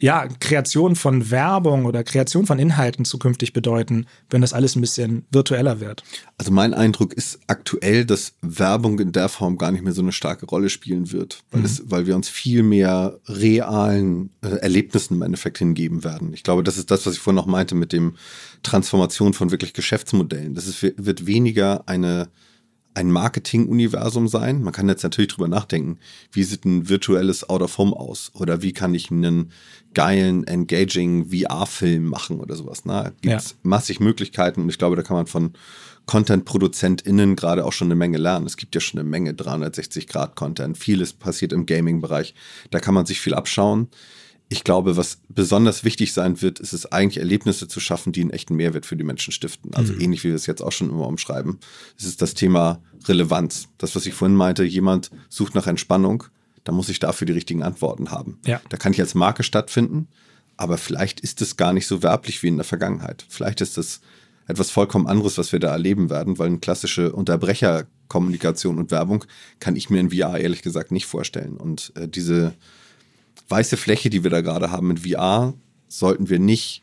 ja, 0.00 0.26
Kreation 0.40 0.96
von 0.96 1.30
Werbung 1.30 1.84
oder 1.84 2.02
Kreation 2.02 2.46
von 2.46 2.58
Inhalten 2.58 3.04
zukünftig 3.04 3.52
bedeuten, 3.52 4.06
wenn 4.30 4.40
das 4.40 4.54
alles 4.54 4.74
ein 4.74 4.80
bisschen 4.80 5.26
virtueller 5.30 5.78
wird? 5.80 6.02
Also 6.38 6.50
mein 6.52 6.72
Eindruck 6.72 7.12
ist 7.12 7.38
aktuell, 7.48 8.06
dass 8.06 8.32
Werbung 8.40 8.98
in 8.98 9.12
der 9.12 9.28
Form 9.28 9.58
gar 9.58 9.70
nicht 9.70 9.84
mehr 9.84 9.92
so 9.92 10.00
eine 10.00 10.12
starke 10.12 10.46
Rolle 10.46 10.70
spielen 10.70 11.12
wird, 11.12 11.42
weil, 11.50 11.60
mhm. 11.60 11.66
es, 11.66 11.82
weil 11.90 12.06
wir 12.06 12.16
uns 12.16 12.30
viel 12.30 12.62
mehr 12.62 13.18
realen 13.26 14.30
äh, 14.40 14.48
Erlebnissen 14.48 15.16
im 15.16 15.22
Endeffekt 15.22 15.58
hingeben 15.58 16.02
werden. 16.02 16.32
Ich 16.32 16.44
glaube, 16.44 16.64
das 16.64 16.78
ist 16.78 16.90
das, 16.90 17.04
was 17.04 17.14
ich 17.14 17.20
vorhin 17.20 17.36
noch 17.36 17.46
meinte 17.46 17.74
mit 17.74 17.92
dem 17.92 18.14
Transformation 18.62 19.34
von 19.34 19.50
wirklich 19.50 19.74
Geschäftsmodellen. 19.74 20.54
Das 20.54 20.66
ist, 20.66 20.82
wird 20.82 21.26
weniger 21.26 21.86
eine 21.86 22.28
ein 22.94 23.10
Marketing-Universum 23.10 24.28
sein. 24.28 24.62
Man 24.62 24.72
kann 24.72 24.88
jetzt 24.88 25.02
natürlich 25.02 25.32
drüber 25.32 25.48
nachdenken, 25.48 25.98
wie 26.32 26.42
sieht 26.42 26.64
ein 26.64 26.88
virtuelles 26.88 27.48
Out 27.48 27.62
of 27.62 27.78
Home 27.78 27.94
aus? 27.94 28.32
Oder 28.34 28.62
wie 28.62 28.72
kann 28.72 28.94
ich 28.94 29.10
einen 29.10 29.52
geilen, 29.94 30.44
engaging 30.44 31.30
VR-Film 31.30 32.04
machen 32.04 32.40
oder 32.40 32.56
sowas? 32.56 32.84
Ne? 32.84 33.12
Gibt 33.20 33.36
es 33.36 33.50
ja. 33.50 33.56
massig 33.62 34.00
Möglichkeiten 34.00 34.62
und 34.62 34.68
ich 34.68 34.78
glaube, 34.78 34.96
da 34.96 35.02
kann 35.02 35.16
man 35.16 35.26
von 35.26 35.52
Content-ProduzentInnen 36.06 37.36
gerade 37.36 37.64
auch 37.64 37.72
schon 37.72 37.86
eine 37.86 37.94
Menge 37.94 38.18
lernen. 38.18 38.46
Es 38.46 38.56
gibt 38.56 38.74
ja 38.74 38.80
schon 38.80 38.98
eine 38.98 39.08
Menge 39.08 39.32
360-Grad-Content. 39.32 40.76
Vieles 40.76 41.12
passiert 41.12 41.52
im 41.52 41.66
Gaming-Bereich. 41.66 42.34
Da 42.70 42.80
kann 42.80 42.94
man 42.94 43.06
sich 43.06 43.20
viel 43.20 43.34
abschauen 43.34 43.88
ich 44.52 44.64
glaube, 44.64 44.96
was 44.96 45.20
besonders 45.28 45.84
wichtig 45.84 46.12
sein 46.12 46.42
wird, 46.42 46.58
ist 46.58 46.72
es 46.72 46.90
eigentlich 46.90 47.18
Erlebnisse 47.18 47.68
zu 47.68 47.78
schaffen, 47.78 48.12
die 48.12 48.20
einen 48.20 48.30
echten 48.30 48.56
Mehrwert 48.56 48.84
für 48.84 48.96
die 48.96 49.04
Menschen 49.04 49.32
stiften. 49.32 49.74
Also 49.74 49.92
mhm. 49.92 50.00
ähnlich 50.00 50.24
wie 50.24 50.28
wir 50.28 50.34
es 50.34 50.46
jetzt 50.46 50.60
auch 50.60 50.72
schon 50.72 50.90
immer 50.90 51.06
umschreiben. 51.06 51.60
Es 51.96 52.04
ist 52.04 52.20
das 52.20 52.34
Thema 52.34 52.82
Relevanz. 53.06 53.68
Das, 53.78 53.94
was 53.94 54.06
ich 54.06 54.14
vorhin 54.14 54.36
meinte, 54.36 54.64
jemand 54.64 55.12
sucht 55.28 55.54
nach 55.54 55.68
Entspannung, 55.68 56.24
da 56.64 56.72
muss 56.72 56.88
ich 56.88 56.98
dafür 56.98 57.26
die 57.26 57.32
richtigen 57.32 57.62
Antworten 57.62 58.10
haben. 58.10 58.40
Ja. 58.44 58.60
Da 58.68 58.76
kann 58.76 58.92
ich 58.92 59.00
als 59.00 59.14
Marke 59.14 59.44
stattfinden, 59.44 60.08
aber 60.56 60.78
vielleicht 60.78 61.20
ist 61.20 61.40
es 61.42 61.56
gar 61.56 61.72
nicht 61.72 61.86
so 61.86 62.02
werblich 62.02 62.42
wie 62.42 62.48
in 62.48 62.56
der 62.56 62.64
Vergangenheit. 62.64 63.24
Vielleicht 63.28 63.60
ist 63.60 63.78
es 63.78 64.00
etwas 64.48 64.72
vollkommen 64.72 65.06
anderes, 65.06 65.38
was 65.38 65.52
wir 65.52 65.60
da 65.60 65.70
erleben 65.70 66.10
werden, 66.10 66.40
weil 66.40 66.48
eine 66.48 66.58
klassische 66.58 67.12
Unterbrecherkommunikation 67.12 68.78
und 68.78 68.90
Werbung 68.90 69.24
kann 69.60 69.76
ich 69.76 69.90
mir 69.90 70.00
in 70.00 70.10
VR 70.10 70.40
ehrlich 70.40 70.62
gesagt 70.62 70.90
nicht 70.90 71.06
vorstellen. 71.06 71.56
Und 71.56 71.92
äh, 71.94 72.08
diese 72.08 72.54
weiße 73.50 73.76
Fläche, 73.76 74.10
die 74.10 74.22
wir 74.22 74.30
da 74.30 74.40
gerade 74.40 74.70
haben 74.70 74.88
mit 74.88 75.00
VR, 75.00 75.54
sollten 75.88 76.30
wir 76.30 76.38
nicht 76.38 76.82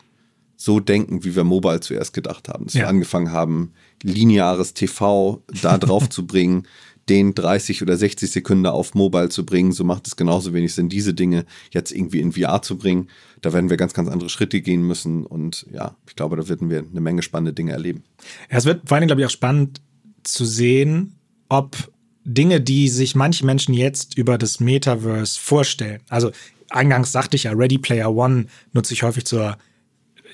so 0.56 0.80
denken, 0.80 1.24
wie 1.24 1.36
wir 1.36 1.44
Mobile 1.44 1.80
zuerst 1.80 2.12
gedacht 2.12 2.48
haben. 2.48 2.64
Dass 2.64 2.74
ja. 2.74 2.82
wir 2.82 2.88
angefangen 2.88 3.32
haben, 3.32 3.72
lineares 4.02 4.74
TV 4.74 5.42
da 5.62 5.78
drauf 5.78 6.08
zu 6.10 6.26
bringen, 6.26 6.66
den 7.08 7.34
30 7.34 7.80
oder 7.82 7.96
60 7.96 8.30
Sekunden 8.30 8.66
auf 8.66 8.94
Mobile 8.94 9.28
zu 9.28 9.46
bringen. 9.46 9.72
So 9.72 9.84
macht 9.84 10.06
es 10.06 10.16
genauso 10.16 10.52
wenig 10.52 10.74
Sinn, 10.74 10.88
diese 10.88 11.14
Dinge 11.14 11.46
jetzt 11.70 11.92
irgendwie 11.92 12.20
in 12.20 12.32
VR 12.32 12.60
zu 12.60 12.76
bringen. 12.76 13.08
Da 13.40 13.52
werden 13.52 13.70
wir 13.70 13.76
ganz, 13.76 13.94
ganz 13.94 14.08
andere 14.08 14.28
Schritte 14.28 14.60
gehen 14.60 14.82
müssen. 14.82 15.24
Und 15.24 15.64
ja, 15.72 15.96
ich 16.06 16.16
glaube, 16.16 16.36
da 16.36 16.48
werden 16.48 16.70
wir 16.70 16.80
eine 16.80 17.00
Menge 17.00 17.22
spannende 17.22 17.52
Dinge 17.52 17.72
erleben. 17.72 18.02
Ja, 18.50 18.58
es 18.58 18.64
wird 18.64 18.88
vor 18.88 18.96
allem, 18.96 19.06
glaube 19.06 19.22
ich, 19.22 19.26
auch 19.26 19.30
spannend 19.30 19.80
zu 20.24 20.44
sehen, 20.44 21.14
ob 21.48 21.76
Dinge, 22.24 22.60
die 22.60 22.88
sich 22.88 23.14
manche 23.14 23.46
Menschen 23.46 23.72
jetzt 23.72 24.18
über 24.18 24.36
das 24.36 24.60
Metaverse 24.60 25.38
vorstellen. 25.40 26.00
Also 26.10 26.30
eingangs 26.70 27.12
sagte 27.12 27.36
ich 27.36 27.44
ja, 27.44 27.52
Ready 27.52 27.78
Player 27.78 28.14
One 28.14 28.46
nutze 28.72 28.94
ich 28.94 29.02
häufig 29.02 29.24
zur 29.24 29.56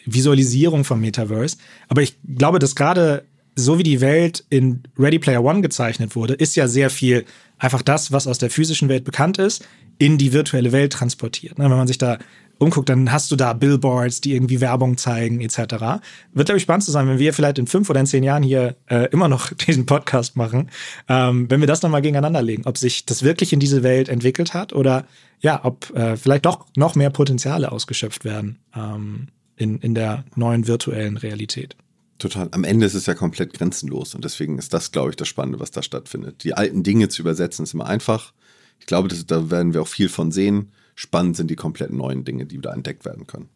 Visualisierung 0.07 0.85
vom 0.85 1.01
Metaverse. 1.01 1.57
Aber 1.89 2.03
ich 2.03 2.17
glaube, 2.37 2.59
dass 2.59 2.75
gerade 2.75 3.25
so 3.57 3.79
wie 3.79 3.85
die 3.85 4.01
Welt 4.01 4.45
in 4.51 4.83
Ready 4.99 5.19
Player 5.19 5.45
One 5.45 5.61
gezeichnet 5.61 6.17
wurde, 6.17 6.35
ist 6.35 6.57
ja 6.57 6.67
sehr 6.67 6.91
viel 6.91 7.25
einfach 7.59 7.83
das, 7.83 8.13
was 8.13 8.27
aus 8.27 8.39
der 8.39 8.51
physischen 8.51 8.89
Welt 8.89 9.05
bekannt 9.05 9.39
ist, 9.39 9.67
in 9.99 10.19
die 10.19 10.33
virtuelle 10.33 10.73
Welt 10.73 10.93
transportiert. 10.93 11.59
Ne, 11.59 11.65
wenn 11.71 11.77
man 11.77 11.87
sich 11.87 11.99
da 11.99 12.19
umguckt, 12.59 12.89
dann 12.89 13.11
hast 13.13 13.31
du 13.31 13.37
da 13.37 13.53
Billboards, 13.53 14.21
die 14.21 14.35
irgendwie 14.35 14.61
Werbung 14.61 14.97
zeigen, 14.97 15.41
etc. 15.41 15.57
Wird, 16.33 16.47
glaube 16.47 16.57
ich, 16.57 16.63
spannend 16.63 16.85
zu 16.85 16.91
sein, 16.91 17.09
wenn 17.09 17.19
wir 17.19 17.35
vielleicht 17.35 17.59
in 17.59 17.67
fünf 17.67 17.91
oder 17.91 18.01
in 18.01 18.07
zehn 18.07 18.23
Jahren 18.23 18.43
hier 18.43 18.77
äh, 18.87 19.09
immer 19.11 19.29
noch 19.29 19.53
diesen 19.67 19.87
Podcast 19.87 20.37
machen, 20.37 20.71
ähm, 21.09 21.51
wenn 21.51 21.61
wir 21.61 21.67
das 21.67 21.83
nochmal 21.83 22.03
gegeneinander 22.03 22.43
legen, 22.43 22.63
ob 22.67 22.79
sich 22.79 23.07
das 23.07 23.23
wirklich 23.23 23.53
in 23.53 23.61
diese 23.61 23.83
Welt 23.83 24.09
entwickelt 24.09 24.55
hat 24.55 24.73
oder 24.73 25.07
ja, 25.41 25.65
ob 25.65 25.95
äh, 25.95 26.17
vielleicht 26.17 26.47
doch 26.47 26.67
noch 26.77 26.95
mehr 26.95 27.11
Potenziale 27.11 27.71
ausgeschöpft 27.73 28.25
werden 28.25 28.59
ähm, 28.75 29.29
in, 29.57 29.79
in 29.79 29.95
der 29.95 30.25
neuen 30.37 30.67
virtuellen 30.67 31.17
Realität. 31.17 31.77
Total. 32.19 32.49
Am 32.53 32.65
Ende 32.65 32.87
ist 32.87 32.95
es 32.95 33.07
ja 33.07 33.15
komplett 33.15 33.53
grenzenlos 33.55 34.15
und 34.15 34.25
deswegen 34.25 34.59
ist 34.59 34.73
das, 34.73 34.93
glaube 34.93 35.11
ich, 35.11 35.17
das 35.17 35.29
Spannende, 35.29 35.61
was 35.61 35.73
da 35.73 35.83
stattfindet. 35.83 36.45
Die 36.45 36.55
alten 36.55 36.83
Dinge 36.83 37.09
zu 37.09 37.23
übersetzen 37.23 37.65
ist 37.65 37.75
immer 37.75 37.87
einfach. 37.87 38.33
Ich 38.79 38.87
glaube, 38.87 39.09
das, 39.09 39.27
da 39.27 39.51
werden 39.51 39.75
wir 39.75 39.83
auch 39.83 39.89
viel 39.89 40.09
von 40.09 40.31
sehen 40.31 40.71
spannend 40.95 41.37
sind 41.37 41.51
die 41.51 41.57
kompletten 41.57 41.97
neuen 41.97 42.25
Dinge, 42.25 42.47
die 42.47 42.61
da 42.61 42.73
entdeckt 42.73 43.05
werden 43.05 43.27
können. 43.27 43.49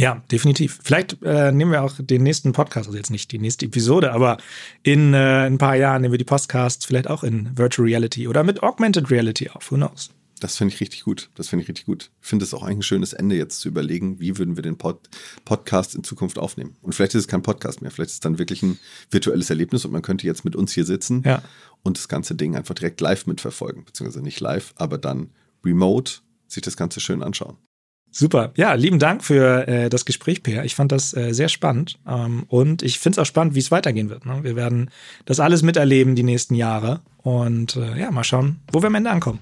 Ja, 0.00 0.22
definitiv. 0.32 0.78
Vielleicht 0.82 1.22
äh, 1.22 1.52
nehmen 1.52 1.72
wir 1.72 1.82
auch 1.82 1.92
den 2.00 2.22
nächsten 2.22 2.52
Podcast, 2.52 2.86
also 2.86 2.96
jetzt 2.96 3.10
nicht 3.10 3.30
die 3.32 3.38
nächste 3.38 3.66
Episode, 3.66 4.12
aber 4.12 4.38
in 4.82 5.12
äh, 5.12 5.46
ein 5.46 5.58
paar 5.58 5.76
Jahren 5.76 6.00
nehmen 6.00 6.12
wir 6.12 6.18
die 6.18 6.24
Podcasts 6.24 6.86
vielleicht 6.86 7.08
auch 7.08 7.22
in 7.22 7.50
Virtual 7.58 7.86
Reality 7.86 8.26
oder 8.26 8.42
mit 8.42 8.62
Augmented 8.62 9.10
Reality 9.10 9.50
auf. 9.50 9.70
Who 9.70 9.76
knows? 9.76 10.10
Das 10.40 10.56
finde 10.56 10.74
ich 10.74 10.80
richtig 10.80 11.04
gut. 11.04 11.28
Das 11.34 11.48
finde 11.48 11.64
ich 11.64 11.68
richtig 11.68 11.84
gut. 11.84 12.10
Ich 12.22 12.28
finde 12.28 12.46
es 12.46 12.54
auch 12.54 12.62
eigentlich 12.62 12.78
ein 12.78 12.82
schönes 12.82 13.12
Ende 13.12 13.36
jetzt 13.36 13.60
zu 13.60 13.68
überlegen, 13.68 14.18
wie 14.20 14.38
würden 14.38 14.56
wir 14.56 14.62
den 14.62 14.78
Pod 14.78 15.10
Podcast 15.44 15.94
in 15.94 16.02
Zukunft 16.02 16.38
aufnehmen. 16.38 16.76
Und 16.80 16.94
vielleicht 16.94 17.14
ist 17.14 17.20
es 17.20 17.28
kein 17.28 17.42
Podcast 17.42 17.82
mehr. 17.82 17.90
Vielleicht 17.90 18.08
ist 18.08 18.14
es 18.14 18.20
dann 18.20 18.38
wirklich 18.38 18.62
ein 18.62 18.78
virtuelles 19.10 19.50
Erlebnis 19.50 19.84
und 19.84 19.92
man 19.92 20.00
könnte 20.00 20.26
jetzt 20.26 20.46
mit 20.46 20.56
uns 20.56 20.72
hier 20.72 20.86
sitzen 20.86 21.22
ja. 21.26 21.42
und 21.82 21.98
das 21.98 22.08
ganze 22.08 22.34
Ding 22.34 22.56
einfach 22.56 22.74
direkt 22.74 23.02
live 23.02 23.26
mitverfolgen. 23.26 23.84
Beziehungsweise 23.84 24.24
nicht 24.24 24.40
live, 24.40 24.72
aber 24.76 24.96
dann 24.96 25.28
remote 25.62 26.20
sich 26.52 26.62
das 26.62 26.76
Ganze 26.76 27.00
schön 27.00 27.22
anschauen. 27.22 27.56
Super. 28.12 28.52
Ja, 28.56 28.74
lieben 28.74 28.98
Dank 28.98 29.22
für 29.22 29.68
äh, 29.68 29.88
das 29.88 30.04
Gespräch, 30.04 30.42
Peer. 30.42 30.64
Ich 30.64 30.74
fand 30.74 30.90
das 30.90 31.16
äh, 31.16 31.32
sehr 31.32 31.48
spannend. 31.48 31.98
Ähm, 32.08 32.44
und 32.48 32.82
ich 32.82 32.98
finde 32.98 33.14
es 33.14 33.18
auch 33.20 33.26
spannend, 33.26 33.54
wie 33.54 33.60
es 33.60 33.70
weitergehen 33.70 34.10
wird. 34.10 34.26
Ne? 34.26 34.40
Wir 34.42 34.56
werden 34.56 34.90
das 35.26 35.38
alles 35.38 35.62
miterleben 35.62 36.16
die 36.16 36.24
nächsten 36.24 36.56
Jahre. 36.56 37.00
Und 37.18 37.76
äh, 37.76 37.98
ja, 37.98 38.10
mal 38.10 38.24
schauen, 38.24 38.56
wo 38.72 38.82
wir 38.82 38.88
am 38.88 38.96
Ende 38.96 39.10
ankommen. 39.10 39.38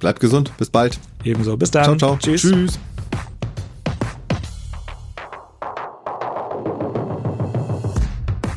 Bleibt 0.00 0.18
gesund. 0.18 0.52
Bis 0.58 0.70
bald. 0.70 0.98
Ebenso. 1.22 1.56
Bis 1.56 1.70
dann. 1.70 1.84
Ciao, 1.84 1.96
ciao. 1.96 2.16
Tschüss. 2.16 2.42
Tschüss. 2.42 2.78